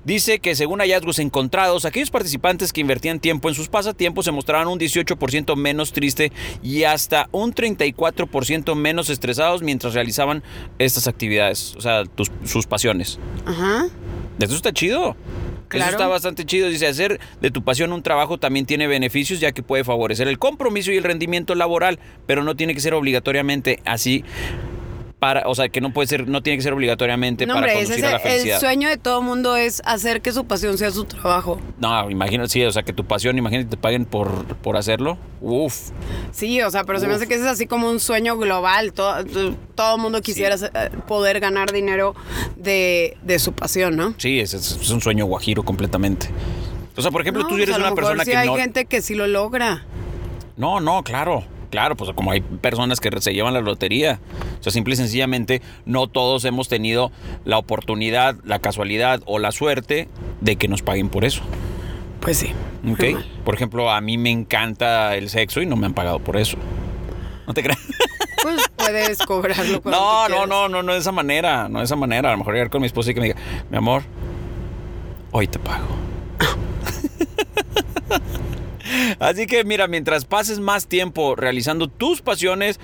[0.05, 4.67] Dice que según hallazgos encontrados, aquellos participantes que invertían tiempo en sus pasatiempos se mostraban
[4.67, 10.43] un 18% menos triste y hasta un 34% menos estresados mientras realizaban
[10.81, 13.21] estas actividades, o sea, tus- sus pasiones.
[13.47, 13.87] Ajá.
[14.41, 15.15] Eso está chido.
[15.69, 15.85] Claro.
[15.87, 16.69] Eso está bastante chido.
[16.69, 20.37] Dice, hacer de tu pasión un trabajo también tiene beneficios ya que puede favorecer el
[20.41, 24.25] compromiso y el rendimiento laboral, pero no tiene que ser obligatoriamente así
[25.21, 27.83] para, o sea, que no puede ser, no tiene que ser obligatoriamente No, para hombre,
[27.85, 28.55] conducir a la el, felicidad.
[28.57, 31.61] el sueño de todo mundo es hacer que su pasión sea su trabajo.
[31.79, 35.19] No, imagínate, sí, o sea, que tu pasión, imagínate que te paguen por, por hacerlo.
[35.43, 35.91] Uf.
[36.33, 38.93] Sí, o sea, pero se me hace que ese es así como un sueño global.
[38.95, 39.23] Todo,
[39.75, 42.15] todo el mundo quisiera eh, poder ganar dinero
[42.57, 44.15] de, de su pasión, ¿no?
[44.17, 46.29] Sí, es, es- un sueño guajiro completamente.
[46.97, 48.37] O sea, por ejemplo, No, tú pues eres a lo una mejor persona sí que
[48.39, 48.57] hay no...
[48.57, 49.85] gente que sí lo logra.
[50.57, 51.45] No, no, claro.
[51.71, 54.21] Claro, pues como hay personas que se llevan la lotería.
[54.59, 57.13] O sea, simple y sencillamente no todos hemos tenido
[57.45, 60.09] la oportunidad, la casualidad o la suerte
[60.41, 61.43] de que nos paguen por eso.
[62.21, 62.53] Pues sí.
[62.91, 63.01] ¿Ok?
[63.01, 63.27] Muy mal.
[63.45, 66.57] Por ejemplo, a mí me encanta el sexo y no me han pagado por eso.
[67.47, 67.79] No te creas.
[68.43, 71.69] Pues puedes cobrarlo No, no, no, no, no de esa manera.
[71.69, 72.31] No de esa manera.
[72.31, 73.39] A lo mejor llegar con mi esposa y que me diga,
[73.71, 74.03] mi amor,
[75.31, 75.85] hoy te pago.
[79.19, 82.81] Así que mira, mientras pases más tiempo realizando tus pasiones,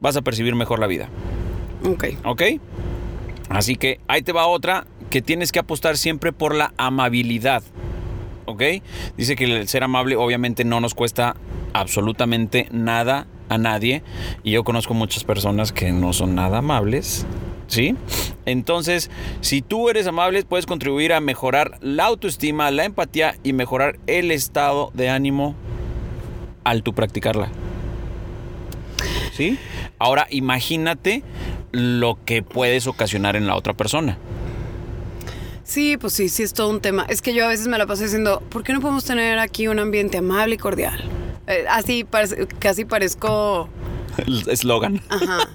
[0.00, 1.08] vas a percibir mejor la vida.
[1.84, 2.04] Ok.
[2.24, 2.42] ¿Ok?
[3.48, 7.62] Así que ahí te va otra que tienes que apostar siempre por la amabilidad.
[8.46, 8.62] ¿Ok?
[9.16, 11.36] Dice que el ser amable obviamente no nos cuesta
[11.72, 14.02] absolutamente nada a nadie.
[14.42, 17.26] Y yo conozco muchas personas que no son nada amables.
[17.72, 17.96] ¿Sí?
[18.44, 23.98] Entonces, si tú eres amable, puedes contribuir a mejorar la autoestima, la empatía y mejorar
[24.06, 25.54] el estado de ánimo
[26.64, 27.48] al tú practicarla.
[29.32, 29.58] ¿Sí?
[29.98, 31.22] Ahora imagínate
[31.70, 34.18] lo que puedes ocasionar en la otra persona.
[35.64, 37.06] Sí, pues sí, sí es todo un tema.
[37.08, 39.66] Es que yo a veces me la paso diciendo, ¿por qué no podemos tener aquí
[39.68, 41.02] un ambiente amable y cordial?
[41.46, 43.70] Eh, así, parece- casi parezco...
[44.18, 45.00] El eslogan.
[45.08, 45.48] Ajá.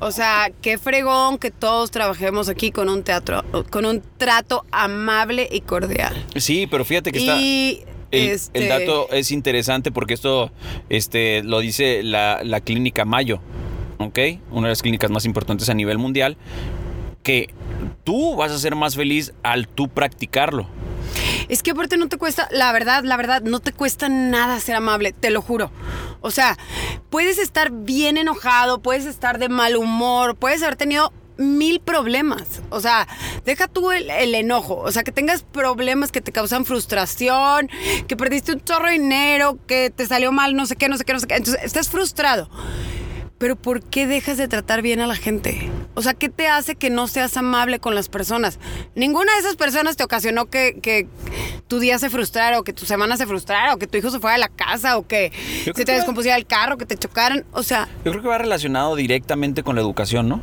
[0.00, 5.48] O sea, qué fregón que todos trabajemos aquí con un teatro, con un trato amable
[5.50, 6.26] y cordial.
[6.36, 7.36] Sí, pero fíjate que está...
[7.38, 10.50] y El, este, el dato es interesante porque esto
[10.88, 13.40] este, lo dice la, la clínica Mayo,
[13.98, 14.18] ¿ok?
[14.50, 16.36] Una de las clínicas más importantes a nivel mundial,
[17.22, 17.50] que
[18.04, 20.66] tú vas a ser más feliz al tú practicarlo.
[21.48, 24.76] Es que aparte no te cuesta, la verdad, la verdad, no te cuesta nada ser
[24.76, 25.70] amable, te lo juro.
[26.20, 26.58] O sea,
[27.10, 32.60] puedes estar bien enojado, puedes estar de mal humor, puedes haber tenido mil problemas.
[32.68, 33.08] O sea,
[33.46, 34.76] deja tú el, enojo.
[34.76, 37.70] O sea, que tengas problemas que te causan frustración,
[38.06, 41.04] que perdiste un chorro de dinero, que te salió mal, no sé qué, no sé
[41.04, 41.36] qué, no sé qué.
[41.36, 42.50] Entonces, estás frustrado.
[43.38, 45.70] Pero ¿por qué dejas de tratar bien a la gente?
[45.94, 48.58] O sea, ¿qué te hace que no seas amable con las personas?
[48.96, 51.06] Ninguna de esas personas te ocasionó que, que
[51.68, 54.18] tu día se frustrara o que tu semana se frustrara o que tu hijo se
[54.18, 55.30] fuera de la casa o que
[55.64, 57.44] se que te va- descompusiera el carro, que te chocaran.
[57.52, 60.40] O sea, Yo creo que va relacionado directamente con la educación, ¿no?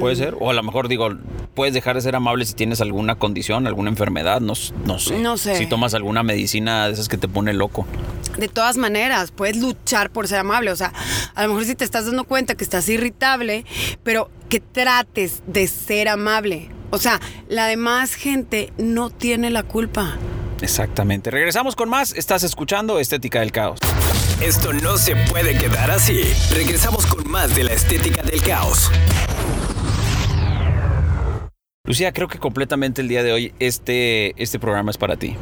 [0.00, 0.34] Puede ser.
[0.40, 1.10] O a lo mejor digo,
[1.54, 5.18] puedes dejar de ser amable si tienes alguna condición, alguna enfermedad, no, no sé.
[5.18, 5.56] No sé.
[5.56, 7.86] Si tomas alguna medicina de esas que te pone loco.
[8.36, 10.70] de todas maneras, puedes luchar por ser amable.
[10.70, 10.92] O sea,
[11.34, 13.64] a lo mejor si te estás dando cuenta que estás irritable,
[14.02, 16.70] pero que trates de ser amable.
[16.90, 20.16] O sea, la demás gente no tiene la culpa.
[20.60, 21.30] Exactamente.
[21.30, 22.12] Regresamos con más.
[22.12, 23.78] Estás escuchando Estética del Caos.
[24.40, 26.22] Esto no se puede quedar así.
[26.50, 28.90] Regresamos con más de la estética del caos.
[31.86, 35.36] Lucía, creo que completamente el día de hoy este, este programa es para ti.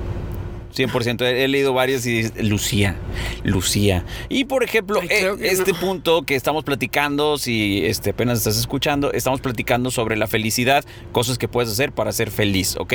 [0.75, 1.23] 100%.
[1.23, 2.97] He, he leído varios y dices, Lucía,
[3.45, 4.05] Lucía.
[4.29, 5.79] Y por ejemplo, Ay, eh, este no.
[5.79, 11.39] punto que estamos platicando, si este, apenas estás escuchando, estamos platicando sobre la felicidad, cosas
[11.39, 12.95] que puedes hacer para ser feliz, ¿ok?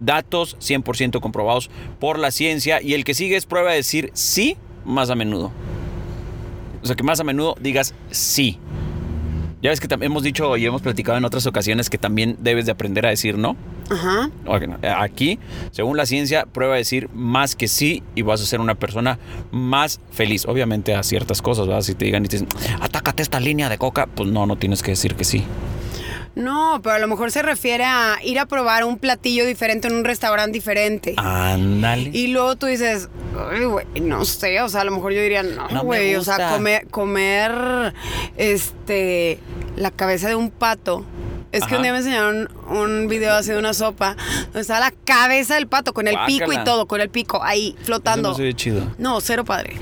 [0.00, 4.56] Datos 100% comprobados por la ciencia y el que sigue es prueba de decir sí
[4.84, 5.52] más a menudo.
[6.82, 8.58] O sea, que más a menudo digas sí.
[9.62, 12.72] Ya ves que hemos dicho y hemos platicado en otras ocasiones que también debes de
[12.72, 13.56] aprender a decir no.
[13.90, 14.28] Ajá.
[14.44, 14.78] No.
[14.98, 15.38] Aquí,
[15.70, 19.20] según la ciencia, prueba a decir más que sí y vas a ser una persona
[19.52, 20.46] más feliz.
[20.46, 21.82] Obviamente a ciertas cosas, ¿verdad?
[21.82, 22.48] Si te digan y te dicen,
[22.80, 25.44] atácate esta línea de coca, pues no, no tienes que decir que sí.
[26.34, 29.94] No, pero a lo mejor se refiere a ir a probar un platillo diferente en
[29.96, 31.14] un restaurante diferente.
[31.18, 32.10] Ándale.
[32.12, 33.08] Y luego tú dices,
[33.50, 36.24] "Ay, güey, no sé, o sea, a lo mejor yo diría, No no, güey, o
[36.24, 37.92] sea, comer, comer,
[38.36, 39.38] este,
[39.76, 41.04] la cabeza de un pato.
[41.52, 44.90] Es que un día me enseñaron un video así de una sopa donde estaba la
[45.04, 48.30] cabeza del pato con el pico y todo, con el pico ahí flotando.
[48.30, 48.82] Eso no se ve chido.
[48.98, 49.76] No, cero padre.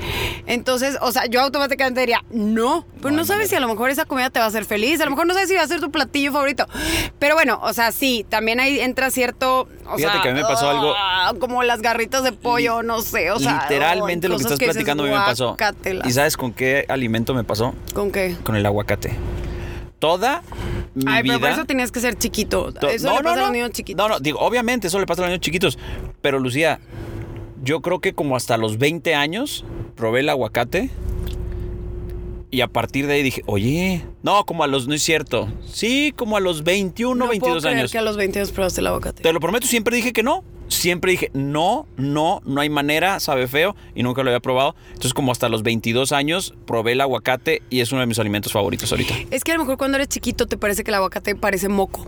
[0.47, 4.05] Entonces, o sea, yo automáticamente diría, no, pero No sabes si a lo mejor esa
[4.05, 5.79] comida te va a hacer feliz, a lo mejor no sabes si va a ser
[5.79, 6.65] tu platillo favorito.
[7.19, 10.39] Pero bueno, o sea, sí, también ahí entra cierto, o Fíjate sea, que a mí
[10.41, 14.37] me pasó algo- ah, como las garritas de pollo, no sé, o sea, Literalmente lo
[14.37, 15.57] que estás platicando a mí me pasó.
[16.05, 17.73] ¿Y sabes con qué alimento me pasó?
[17.93, 18.35] ¿Con qué?
[18.43, 19.15] Con el aguacate.
[20.01, 20.41] Toda
[20.95, 21.35] mi Ay, vida.
[21.35, 22.73] pero por eso tenías que ser chiquito.
[22.73, 24.03] To- Eso le pasa a los niños chiquitos.
[24.03, 25.77] No, no, digo, obviamente eso le pasa a los niños chiquitos.
[26.21, 26.79] Pero Lucía,
[27.63, 29.63] yo creo que como hasta los 20 años
[29.95, 30.89] probé el aguacate.
[32.53, 35.47] Y a partir de ahí dije, oye, no, como a los, no es cierto.
[35.71, 37.91] Sí, como a los 21, no 22 puedo creer años.
[37.93, 39.23] que a los 20 años probaste el aguacate.
[39.23, 40.43] Te lo prometo, siempre dije que no.
[40.67, 44.73] Siempre dije, no, no, no hay manera, sabe feo y nunca lo había probado.
[44.89, 48.53] Entonces, como hasta los 22 años, probé el aguacate y es uno de mis alimentos
[48.53, 49.13] favoritos ahorita.
[49.31, 52.05] Es que a lo mejor cuando eres chiquito te parece que el aguacate parece moco.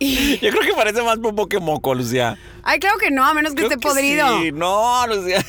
[0.00, 2.38] Y- Yo creo que parece más popo que moco, Lucía.
[2.62, 4.42] Ay, claro que no, a menos que Creo esté podrido.
[4.42, 5.44] Sí, no, Lucía.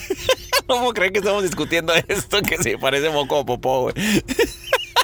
[0.68, 2.42] ¿Cómo creen que estamos discutiendo esto?
[2.42, 3.94] Que sí, parece moco o popó, güey.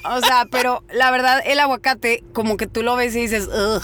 [0.05, 3.81] O sea, pero la verdad, el aguacate, como que tú lo ves y dices, Ugh.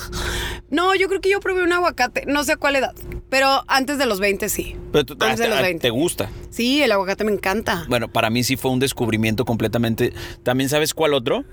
[0.69, 2.93] No, yo creo que yo probé un aguacate, no sé a cuál edad,
[3.29, 4.75] pero antes de los 20 sí.
[4.91, 5.81] Pero tú, Antes de los te, 20.
[5.81, 6.29] te gusta.
[6.51, 7.85] Sí, el aguacate me encanta.
[7.87, 10.13] Bueno, para mí sí fue un descubrimiento completamente.
[10.43, 11.43] ¿También sabes cuál otro?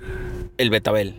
[0.59, 1.15] El betabel.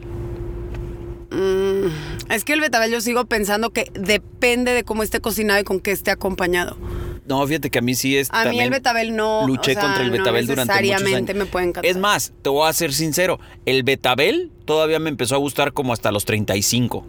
[1.32, 5.64] Mm, es que el betabel yo sigo pensando que depende de cómo esté cocinado y
[5.64, 6.78] con qué esté acompañado.
[7.28, 8.30] No, fíjate que a mí sí es.
[8.32, 10.92] A mí el betabel no, Luché o sea, contra el no betabel durante muchos años.
[11.02, 11.90] necesariamente me puede encantar.
[11.90, 13.40] Es más, te voy a ser sincero.
[13.66, 17.06] El betabel todavía me empezó a gustar como hasta los 35.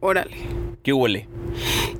[0.00, 0.63] Órale.
[0.84, 1.26] ¿Qué huele?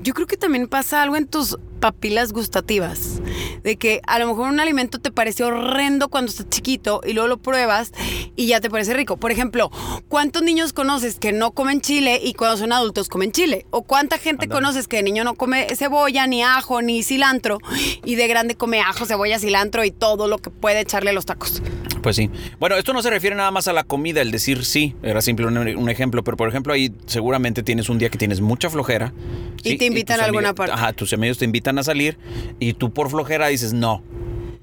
[0.02, 3.22] Yo creo que también pasa algo en tus papilas gustativas.
[3.62, 7.28] De que a lo mejor un alimento te pareció horrendo cuando estás chiquito y luego
[7.28, 7.92] lo pruebas
[8.36, 9.16] y ya te parece rico.
[9.16, 9.70] Por ejemplo,
[10.08, 13.64] ¿cuántos niños conoces que no comen chile y cuando son adultos comen chile?
[13.70, 17.60] ¿O cuánta gente conoces que de niño no come cebolla, ni ajo, ni cilantro
[18.04, 21.24] y de grande come ajo, cebolla, cilantro y todo lo que puede echarle a los
[21.24, 21.62] tacos?
[22.04, 22.28] Pues sí.
[22.60, 25.46] Bueno, esto no se refiere nada más a la comida, el decir sí, era simple
[25.46, 29.14] un, un ejemplo, pero por ejemplo ahí seguramente tienes un día que tienes mucha flojera.
[29.62, 29.78] Y ¿sí?
[29.78, 30.72] te invitan a alguna amigos- parte.
[30.74, 32.18] Ajá, tus amigos te invitan a salir
[32.60, 34.02] y tú por flojera dices no,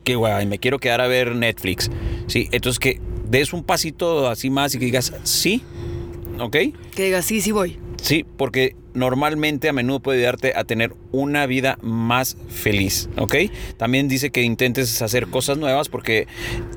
[0.03, 1.89] qué guay, me quiero quedar a ver Netflix.
[2.27, 5.63] Sí, entonces que des un pasito así más y que digas sí,
[6.39, 6.55] ¿ok?
[6.95, 7.79] Que digas, sí, sí voy.
[7.99, 13.35] Sí, porque normalmente a menudo puede ayudarte a tener una vida más feliz, ¿ok?
[13.77, 16.27] También dice que intentes hacer cosas nuevas porque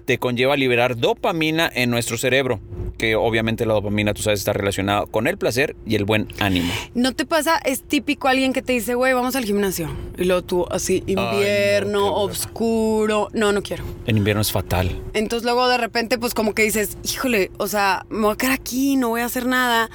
[0.05, 2.61] te conlleva liberar dopamina en nuestro cerebro,
[2.99, 6.73] que obviamente la dopamina, tú sabes, está relacionada con el placer y el buen ánimo.
[6.95, 7.59] ¿No te pasa?
[7.65, 9.89] Es típico alguien que te dice, güey, vamos al gimnasio.
[10.17, 12.23] Y luego tú, así, invierno, qué hueva.
[12.23, 13.29] oscuro.
[13.33, 13.85] No, no quiero.
[14.07, 15.01] En invierno es fatal.
[15.13, 18.53] Entonces luego de repente, pues como que dices, híjole, o sea, me voy a quedar
[18.53, 19.91] aquí, no voy a hacer nada.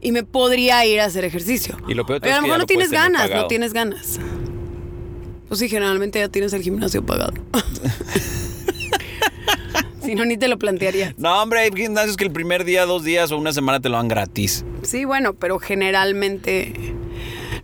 [0.00, 1.76] Y me podría ir a hacer ejercicio.
[1.88, 3.46] Y lo peor Pero a es lo que ya mejor no lo tienes ganas, no
[3.46, 3.81] tienes ganas.
[5.48, 7.34] Pues sí, generalmente ya tienes el gimnasio pagado.
[10.02, 11.14] si no, ni te lo plantearía.
[11.18, 13.96] No, hombre, hay gimnasios que el primer día, dos días o una semana te lo
[13.96, 14.64] dan gratis.
[14.82, 16.94] Sí, bueno, pero generalmente.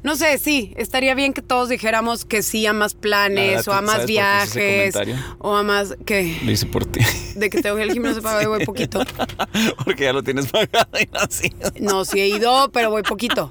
[0.03, 3.81] No sé, sí, estaría bien que todos dijéramos que sí a más planes o a
[3.81, 6.39] más ¿sabes por qué hice ese viajes o a más ¿qué?
[6.45, 7.01] Lo hice por ti.
[7.35, 9.03] De que tengo el gimnasio pagado y voy poquito.
[9.85, 11.53] Porque ya lo tienes pagado y no así.
[11.81, 13.51] No, sí he ido, pero voy poquito.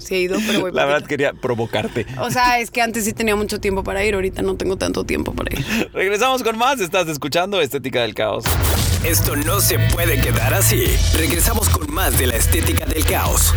[0.00, 2.06] Sí he ido, pero voy La verdad quería provocarte.
[2.18, 5.04] O sea, es que antes sí tenía mucho tiempo para ir, ahorita no tengo tanto
[5.04, 5.90] tiempo para ir.
[5.92, 6.80] Regresamos con más.
[6.80, 8.44] Estás escuchando Estética del Caos.
[9.04, 10.84] Esto no se puede quedar así.
[11.14, 13.54] Regresamos con más de la estética del caos.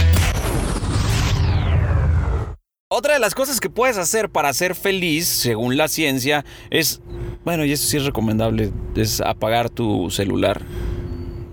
[2.87, 7.01] Otra de las cosas que puedes hacer para ser feliz, según la ciencia, es,
[7.43, 10.61] bueno, y eso sí es recomendable, es apagar tu celular.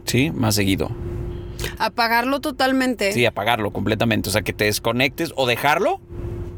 [0.05, 0.31] ¿Sí?
[0.31, 0.91] Más seguido.
[1.79, 3.13] Apagarlo totalmente.
[3.13, 4.29] Sí, apagarlo completamente.
[4.29, 6.01] O sea, que te desconectes o dejarlo.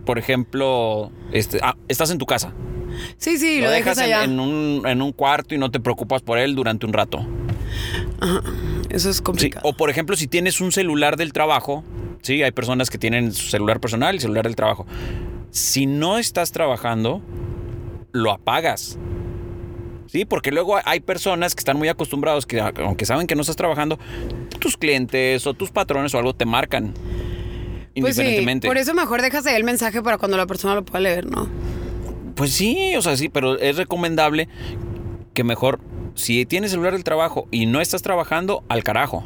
[0.04, 2.52] Por ejemplo, este, ah, estás en tu casa.
[3.18, 4.24] sí, sí, lo, lo dejas allá.
[4.24, 7.24] en un, en un cuarto y no te preocupas por él durante un rato.
[8.90, 9.68] Eso es Sí, complicado.
[9.68, 11.84] O por ejemplo, si tienes un celular del trabajo,
[12.22, 14.86] sí, hay personas que tienen su celular personal y celular del trabajo.
[15.50, 17.22] Si no estás trabajando,
[18.12, 18.98] lo apagas.
[20.12, 23.56] Sí, porque luego hay personas que están muy acostumbrados que aunque saben que no estás
[23.56, 23.98] trabajando,
[24.58, 26.92] tus clientes o tus patrones o algo te marcan.
[26.92, 28.68] Pues sí, Indiferentemente.
[28.68, 31.48] por eso mejor dejas ahí el mensaje para cuando la persona lo pueda leer, ¿no?
[32.34, 34.50] Pues sí, o sea, sí, pero es recomendable
[35.32, 35.80] que mejor
[36.14, 39.24] si tienes celular del trabajo y no estás trabajando, al carajo.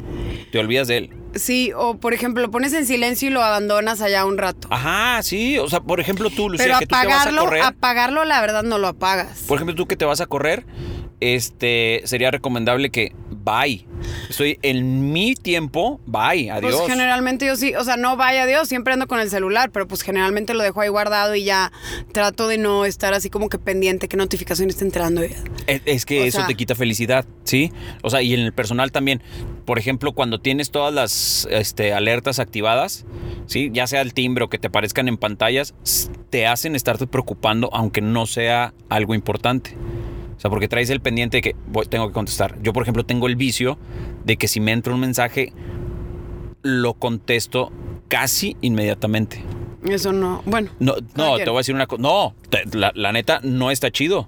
[0.51, 1.09] Te olvidas de él.
[1.35, 4.67] Sí, o por ejemplo, lo pones en silencio y lo abandonas allá un rato.
[4.71, 5.57] Ajá, sí.
[5.59, 7.61] O sea, por ejemplo, tú, Lucía, Pero que tú te vas a apagarlo, correr.
[7.63, 9.43] apagarlo, la verdad no lo apagas.
[9.47, 10.65] Por ejemplo, tú que te vas a correr,
[11.19, 13.13] este sería recomendable que
[13.47, 13.85] bye.
[14.29, 16.75] Estoy en mi tiempo, bye, adiós.
[16.75, 19.87] Pues generalmente yo sí, o sea, no vaya Dios, siempre ando con el celular, pero
[19.87, 21.71] pues generalmente lo dejo ahí guardado y ya
[22.11, 25.21] trato de no estar así como que pendiente qué notificación está entrando.
[25.21, 27.71] Es, es que O eso sea- te quita felicidad, ¿sí?
[28.03, 29.21] O sea, y en el personal también.
[29.65, 33.05] Por ejemplo, cuando tienes todas las este, alertas activadas,
[33.47, 33.69] ¿sí?
[33.73, 35.73] Ya sea el timbre o que te aparezcan en pantallas,
[36.29, 39.75] te hacen estarte preocupando aunque no sea algo importante.
[40.37, 42.61] O sea, porque traes el pendiente de que voy- tengo que contestar.
[42.61, 43.77] Yo, por ejemplo, tengo el vicio
[44.23, 45.51] de que si me entra un mensaje,
[46.61, 47.71] lo contesto
[48.07, 49.43] casi inmediatamente.
[49.87, 50.69] Eso no, bueno.
[50.79, 52.01] No, no, te voy a decir una cosa.
[52.01, 54.27] No, te- la, la neta no está chido.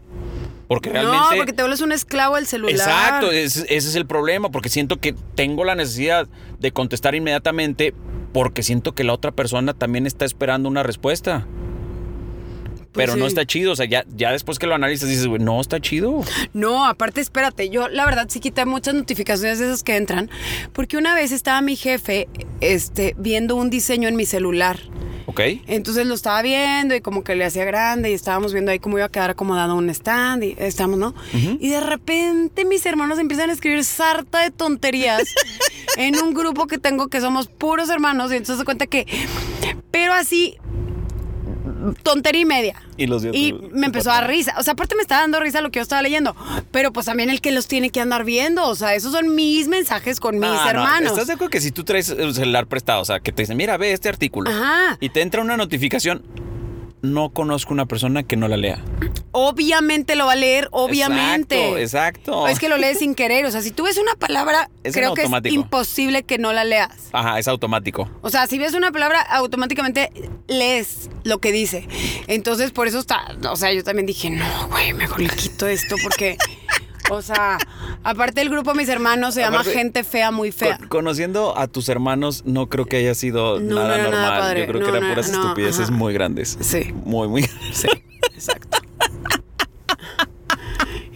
[0.68, 1.18] Porque realmente.
[1.32, 2.76] No, porque te vuelves un esclavo del celular.
[2.76, 6.28] Exacto, ese, ese es el problema, porque siento que tengo la necesidad
[6.60, 7.94] de contestar inmediatamente
[8.34, 11.48] porque siento que la otra persona también está esperando una respuesta.
[12.94, 15.42] Pero no Pues está chido, o sea, ya, ya después que lo analizas dices, güey,
[15.42, 16.24] no está chido.
[16.54, 20.30] No, aparte, espérate, yo la verdad sí quité muchas notificaciones de esas que entran,
[20.74, 22.28] porque una vez estaba mi jefe
[22.62, 24.80] este, viendo un diseño en mi celular.
[25.28, 25.42] ¿Ok?
[25.68, 28.98] Entonces lo estaba viendo y como que le hacía grande y estábamos viendo ahí cómo
[28.98, 31.14] iba a quedar acomodado un stand y estamos, ¿no?
[31.60, 35.22] Y de repente mis hermanos empiezan a escribir sarta de tonterías
[35.98, 39.06] en un grupo que tengo que somos puros hermanos y entonces se cuenta que,
[39.92, 40.58] pero así,
[42.04, 42.82] tontería y media.
[42.98, 44.56] Y los de Y me empezó a dar risa.
[44.58, 46.36] O sea, aparte me estaba dando risa lo que yo estaba leyendo.
[46.72, 48.68] Pero pues también el que los tiene que andar viendo.
[48.68, 51.12] O sea, esos son mis mensajes con mis no, hermanos.
[51.12, 53.58] ¿Estás de acuerdo que si tú traes el celular prestado, o sea, que te dicen,
[53.58, 54.98] mira, ve este artículo, Ajá.
[55.00, 56.24] y te entra una notificación,
[57.02, 58.84] no conozco una persona que no la lea.
[59.32, 61.82] Obviamente lo va a leer, obviamente.
[61.82, 62.42] Exacto, exacto.
[62.42, 63.46] O es que lo lees sin querer.
[63.46, 66.64] O sea, si tú ves una palabra, Es creo que es imposible que no la
[66.64, 67.10] leas.
[67.12, 68.10] Ajá, es automático.
[68.22, 70.12] O sea, si ves una palabra, automáticamente
[70.48, 71.88] lees lo que dice.
[72.28, 73.36] Entonces, por eso está.
[73.50, 76.38] O sea, yo también dije, no, güey, mejor le quito esto porque.
[77.10, 77.58] O sea,
[78.04, 80.78] aparte el grupo de mis hermanos se llama Gente Fea Muy Fea.
[80.78, 84.22] Con- conociendo a tus hermanos, no creo que haya sido No, nada no era nada
[84.26, 84.40] normal.
[84.42, 84.60] padre.
[84.62, 85.92] Yo creo No, que eran puras estupideces ajá.
[85.92, 86.58] muy grandes.
[86.62, 86.94] Sí.
[87.06, 87.44] Muy, muy
[87.74, 87.88] Sí,
[88.34, 88.78] exacto.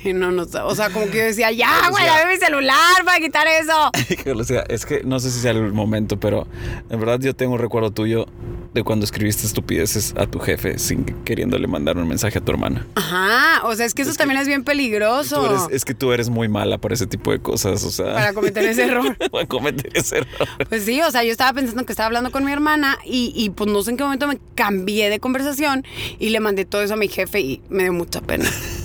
[0.05, 3.19] Y no, no, o sea, como que yo decía, ya, güey, dame mi celular para
[3.19, 3.89] quitar eso.
[4.37, 6.45] O sea, es que no sé si sea el momento, pero
[6.89, 8.25] en verdad yo tengo un recuerdo tuyo
[8.73, 12.85] de cuando escribiste estupideces a tu jefe sin queriéndole mandar un mensaje a tu hermana.
[12.95, 15.45] Ajá, o sea, es que eso también es bien peligroso.
[15.45, 18.13] Eres- es que tú eres muy mala para ese tipo de cosas, o sea.
[18.13, 19.15] Para cometer ese error.
[19.31, 20.47] para cometer ese error.
[20.69, 23.51] Pues sí, o sea, yo estaba pensando que estaba hablando con mi hermana y, y,
[23.51, 25.85] pues no sé en qué momento me cambié de conversación
[26.19, 28.49] y le mandé todo eso a mi jefe y me dio mucha pena.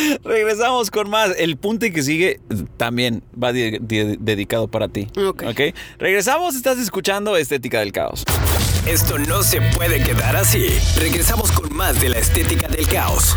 [0.24, 1.32] Regresamos con más.
[1.38, 2.40] El punto que sigue
[2.76, 5.08] también va de- de- dedicado para ti.
[5.16, 5.60] Ok.
[5.98, 8.24] Regresamos, estás escuchando Estética del Caos.
[8.86, 10.66] Esto no se puede quedar así.
[10.98, 13.36] Regresamos con más de la estética del caos.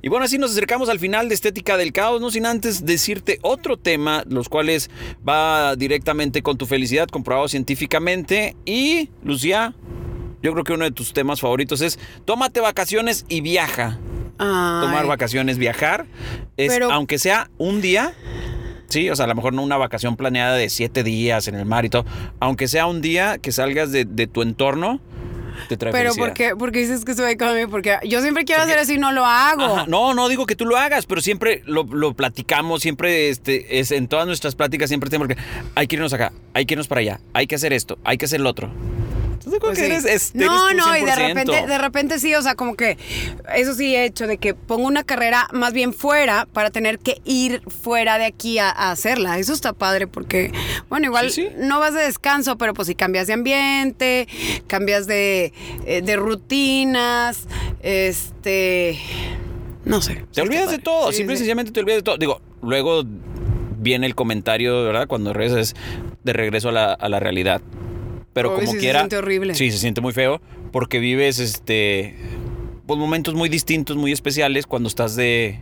[0.00, 3.40] Y bueno, así nos acercamos al final de Estética del Caos, no sin antes decirte
[3.42, 4.90] otro tema, los cuales
[5.28, 8.54] va directamente con tu felicidad, comprobado científicamente.
[8.64, 9.74] Y, Lucía,
[10.42, 13.98] yo creo que uno de tus temas favoritos es tómate vacaciones y viaja.
[14.38, 14.80] Ay.
[14.86, 16.06] Tomar vacaciones, viajar,
[16.56, 18.12] es, Pero- aunque sea un día,
[18.88, 21.64] sí, o sea, a lo mejor no una vacación planeada de siete días en el
[21.66, 22.04] mar y todo,
[22.38, 25.00] aunque sea un día que salgas de, de tu entorno,
[25.68, 26.24] te trae Pero felicidad.
[26.26, 27.68] ¿por qué, ¿por qué dices que estoy conmigo?
[27.68, 29.64] Porque yo siempre quiero hacer eso y no lo hago.
[29.64, 33.80] Ajá, No, no digo que tú lo hagas, pero siempre lo, lo platicamos, siempre este,
[33.80, 35.36] es en todas nuestras pláticas, siempre tenemos que,
[35.74, 38.26] hay que irnos acá, hay que irnos para allá, hay que hacer esto, hay que
[38.26, 38.70] hacer lo otro.
[39.38, 39.92] ¿Estás de acuerdo Pues que sí.
[39.92, 41.28] eres, es- no, eres tú no, y de 100%?
[41.28, 42.98] repente, de repente sí, o sea, como que
[43.54, 47.20] eso sí he hecho, de que pongo una carrera más bien fuera para tener que
[47.24, 49.38] ir fuera de aquí a, a hacerla.
[49.38, 50.52] Eso está padre porque,
[50.88, 51.54] bueno, igual Sí, sí.
[51.58, 54.26] no vas de descanso, pero pues si cambias de ambiente,
[54.66, 55.52] cambias de,
[55.86, 57.46] eh, de rutinas,
[57.82, 58.98] este,
[59.84, 60.24] no sé.
[60.32, 62.18] Te olvidas de todo, simple y sencillamente te olvidas de todo.
[62.18, 63.02] Digo, luego
[63.80, 65.06] viene el comentario, ¿verdad?
[65.06, 65.74] Cuando regresas
[66.24, 67.60] de regreso a la, a la realidad.
[68.42, 69.00] Pero como sí, se quiera.
[69.00, 69.54] siente horrible.
[69.54, 70.40] Sí, se siente muy feo
[70.72, 72.14] porque vives este.
[72.86, 75.60] Pues momentos muy distintos, muy especiales cuando estás de,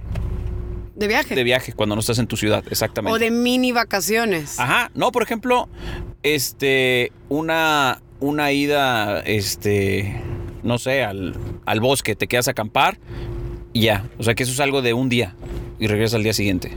[0.95, 1.35] De viaje.
[1.35, 3.15] de viaje, cuando no estás en tu ciudad, exactamente.
[3.17, 4.61] o de mini vacaciones.
[4.61, 5.69] Ajá, no, por ejemplo,
[6.23, 10.21] este, una, una ida, este,
[10.63, 12.99] no sé, al, al bosque, te quedas a acampar
[13.73, 14.05] y ya.
[14.19, 15.35] O sea que eso es algo de un día
[15.81, 16.71] y regresas al día siguiente.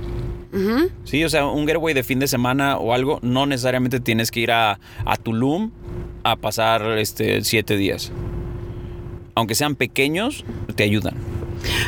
[1.03, 4.39] Sí, o sea, un getaway de fin de semana o algo, no necesariamente tienes que
[4.39, 5.71] ir a, a Tulum
[6.23, 8.11] a pasar este, siete días.
[9.35, 10.43] Aunque sean pequeños,
[10.75, 11.15] te ayudan.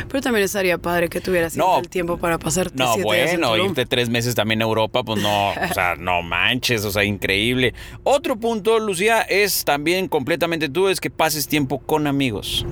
[0.08, 1.78] Pero también estaría padre que tuvieras No.
[1.78, 3.68] el tiempo para pasarte No, siete días en bueno, Tulum.
[3.70, 7.74] irte tres meses también a Europa, pues no, o sea, no manches, o sea, increíble.
[8.04, 12.64] Otro punto, Lucía, es también completamente tú, es que pases tiempo con amigos.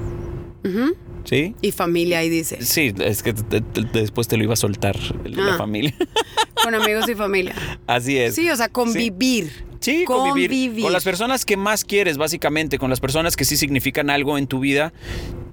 [1.24, 1.54] ¿Sí?
[1.60, 2.64] Y familia, ahí dice.
[2.64, 5.58] Sí, es que te- te- después te lo iba a soltar la Ah.
[5.58, 5.94] familia.
[6.64, 7.54] Con amigos y familia.
[7.86, 8.34] Así es.
[8.34, 9.50] Sí, o sea, convivir.
[9.80, 10.82] Sí, convivir.
[10.82, 14.46] Con las personas que más quieres, básicamente, con las personas que sí significan algo en
[14.46, 14.92] tu vida,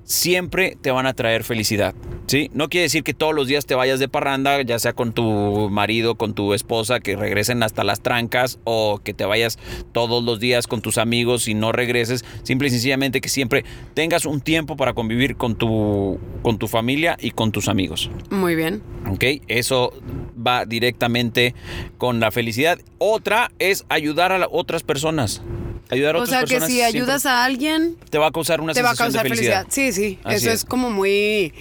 [0.08, 1.93] siempre te van a traer felicidad.
[2.28, 2.49] ¿Sí?
[2.53, 5.70] No quiere decir que todos los días te vayas de parranda, ya sea con tu
[5.70, 9.58] marido, con tu esposa, que regresen hasta las trancas, o que te vayas
[9.93, 12.26] todos los días con tus amigos y no regreses.
[12.43, 17.16] Simple y sencillamente que siempre tengas un tiempo para convivir con tu, con tu familia
[17.20, 18.10] y con tus amigos.
[18.30, 18.82] Muy bien.
[19.10, 19.24] ¿Ok?
[19.47, 19.93] Eso
[20.36, 21.55] va directamente
[21.97, 22.80] con la felicidad.
[22.97, 25.43] Otra es ayudar a otras personas.
[25.90, 28.74] Ayudar a O otras sea, que si ayudas a alguien, te va a causar una
[28.74, 29.66] te va a causar de felicidad.
[29.70, 29.94] felicidad.
[29.94, 30.20] Sí, sí.
[30.24, 30.56] Así Eso es.
[30.56, 31.54] es como muy,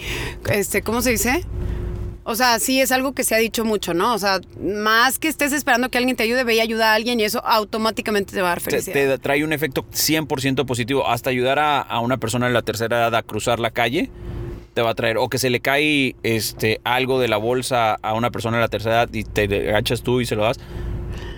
[0.53, 1.45] este, ¿cómo se dice?
[2.29, 4.13] O sea, sí es algo que se ha dicho mucho, ¿no?
[4.13, 7.21] O sea, más que estés esperando que alguien te ayude, ve y ayuda a alguien
[7.21, 8.95] y eso automáticamente te va a dar Te, felicidad.
[8.95, 11.09] te trae un efecto 100% positivo.
[11.09, 14.11] Hasta ayudar a, a una persona de la tercera edad a cruzar la calle
[14.75, 15.19] te va a traer.
[15.19, 18.69] O que se le cae este, algo de la bolsa a una persona de la
[18.69, 20.59] tercera edad y te agachas tú y se lo das.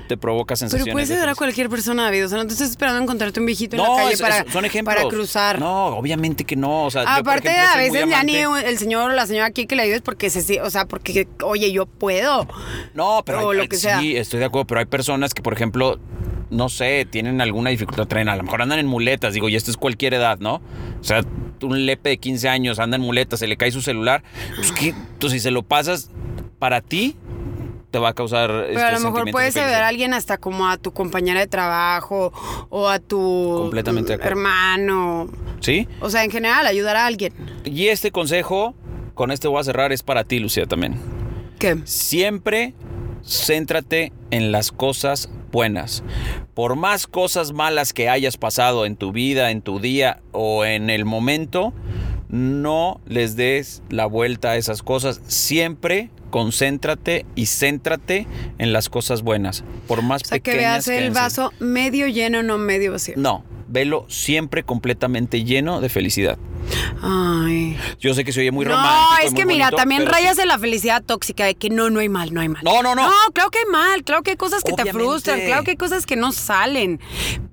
[0.09, 0.87] Te provoca sensaciones.
[0.87, 2.25] Pero puedes de ayudar a cualquier persona, David.
[2.27, 4.51] O sea, no te estás esperando encontrarte un viejito en No, la calle es- para,
[4.51, 4.97] son ejemplos.
[4.97, 5.59] para cruzar.
[5.61, 6.85] No, obviamente que no.
[6.85, 9.67] O sea, yo, Aparte, ejemplo, a veces ya ni el señor o la señora aquí
[9.67, 12.49] que le ayudes porque se, o sea, porque, oye, yo puedo.
[12.95, 14.01] No, pero o hay- lo hay- que sea.
[14.01, 15.99] sí, estoy de acuerdo, pero hay personas que, por ejemplo,
[16.51, 19.71] no sé, tienen alguna dificultad traen, a lo mejor andan en muletas, digo, y esto
[19.71, 20.63] es cualquier edad, ¿no?
[21.01, 21.23] O sea,
[21.61, 24.23] un lepe de 15 años anda en muletas, se le cae su celular,
[24.57, 26.11] pues que, tú si se lo pasas
[26.59, 27.17] para ti,
[27.91, 30.77] te va a causar Pero a lo mejor puedes ayudar a alguien hasta como a
[30.77, 32.33] tu compañera de trabajo
[32.69, 33.71] o a tu
[34.21, 35.29] hermano.
[35.61, 35.89] ¿Sí?
[36.01, 37.33] O sea, en general, ayudar a alguien.
[37.65, 38.75] Y este consejo,
[39.15, 40.97] con este voy a cerrar, es para ti, Lucía, también.
[41.59, 41.79] ¿Qué?
[41.85, 42.75] Siempre
[43.25, 46.03] céntrate en las cosas buenas.
[46.55, 50.91] Por más cosas malas que hayas pasado en tu vida, en tu día o en
[50.91, 51.73] el momento,
[52.29, 55.21] no les des la vuelta a esas cosas.
[55.27, 58.27] Siempre concéntrate y céntrate
[58.59, 59.65] en las cosas buenas.
[59.87, 63.15] Por más O sea, que veas el vaso medio lleno, no medio vacío.
[63.17, 66.39] No, velo siempre completamente lleno de felicidad.
[67.03, 67.77] Ay.
[68.01, 69.23] Yo sé que se oye muy no, romántico.
[69.23, 70.43] y es que mira, bonito, también rayas sí.
[70.43, 72.63] en la felicidad tóxica de que no, no hay mal, no hay mal.
[72.65, 73.03] No, no, no.
[73.03, 75.77] No, claro que hay mal, claro que hay cosas que te frustran, claro que hay
[75.77, 77.01] cosas que no salen.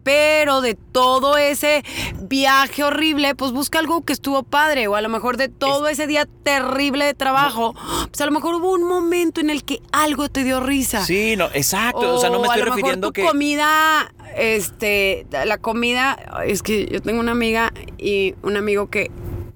[0.04, 1.84] Pero de todo ese
[2.22, 4.88] viaje horrible, pues busca algo que estuvo padre.
[4.88, 7.74] O a lo mejor de todo ese día terrible de trabajo,
[8.08, 11.04] pues a lo mejor hubo un momento en el que algo te dio risa.
[11.06, 12.16] Sí, no, exacto.
[12.16, 13.24] O, sea, no me a estoy lo mejor refiriendo tu que.
[13.24, 19.12] comida, este, la comida, es que yo tengo una amiga y un amigo que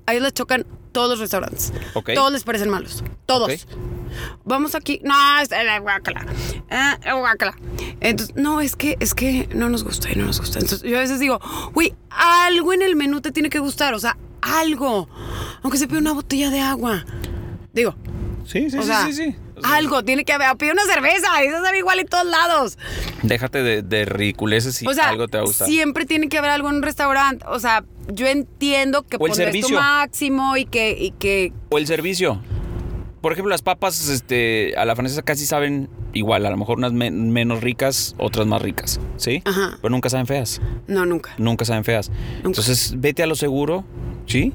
[0.09, 1.71] a ellos les chocan todos los restaurantes.
[1.93, 2.11] Ok.
[2.15, 3.03] Todos les parecen malos.
[3.25, 3.67] Todos.
[4.43, 4.99] Vamos aquí.
[5.03, 6.25] No, es la guácala.
[6.71, 7.55] Ah, la guácala.
[7.99, 10.59] Entonces, no, es que, es que no nos gusta y no nos gusta.
[10.59, 11.39] Entonces, yo a veces digo,
[11.73, 13.93] güey, algo en el menú te tiene que gustar.
[13.93, 15.07] O sea, algo.
[15.61, 17.05] Aunque se pida una botella de agua.
[17.71, 17.95] Digo,
[18.45, 19.35] Sí, sí, o sí, sea, sí, sí.
[19.65, 20.55] Algo tiene que haber.
[20.57, 21.27] Pide una cerveza.
[21.43, 22.77] Eso sabe igual en todos lados.
[23.23, 25.67] Déjate de, de ridiculeces o sea, algo te va a gustar.
[25.67, 27.45] siempre tiene que haber algo en un restaurante.
[27.49, 32.41] O sea, yo entiendo que pondrás tu máximo y que, y que O el servicio.
[33.21, 36.45] Por ejemplo, las papas este, a la francesa casi saben igual.
[36.45, 39.01] A lo mejor unas men- menos ricas, otras más ricas.
[39.17, 39.41] ¿Sí?
[39.43, 39.77] Ajá.
[39.81, 40.61] Pero nunca saben feas.
[40.87, 41.31] no, nunca.
[41.37, 42.09] Nunca saben feas.
[42.45, 43.83] Entonces, vete a lo seguro.
[44.25, 44.53] ¿Sí?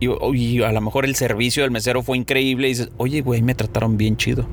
[0.00, 3.42] Y, y a lo mejor el servicio del mesero fue increíble y dices, oye, güey,
[3.42, 4.46] me trataron bien chido.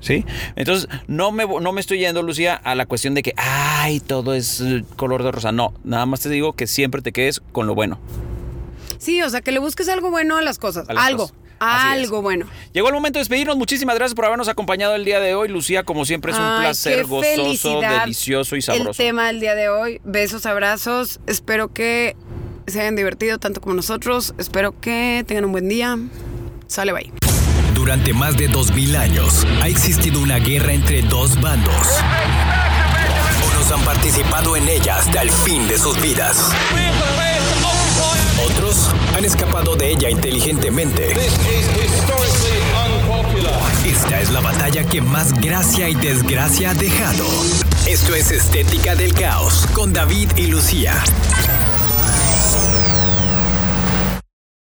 [0.00, 0.24] ¿Sí?
[0.56, 4.34] Entonces, no me, no me estoy yendo, Lucía, a la cuestión de que, ay, todo
[4.34, 5.52] es eh, color de rosa.
[5.52, 7.98] No, nada más te digo que siempre te quedes con lo bueno.
[8.98, 10.88] Sí, o sea, que le busques algo bueno a las cosas.
[10.88, 11.22] A las algo.
[11.24, 11.36] cosas.
[11.58, 12.46] Algo bueno.
[12.74, 13.56] Llegó el momento de despedirnos.
[13.56, 15.48] Muchísimas gracias por habernos acompañado el día de hoy.
[15.48, 19.02] Lucía, como siempre, es un Ay, placer gozoso, delicioso y El sabroso.
[19.02, 21.18] tema del día de hoy, besos, abrazos.
[21.26, 22.14] Espero que
[22.66, 24.34] se hayan divertido tanto como nosotros.
[24.38, 25.98] Espero que tengan un buen día.
[26.66, 27.12] Sale, bye.
[27.74, 31.86] Durante más de 2000 años ha existido una guerra entre dos bandos.
[33.52, 36.52] Unos han participado en ella hasta el fin de sus vidas.
[38.44, 41.14] Otros han escapado de ella inteligentemente.
[43.84, 47.24] Esta es la batalla que más gracia y desgracia ha dejado.
[47.86, 51.02] Esto es Estética del Caos con David y Lucía.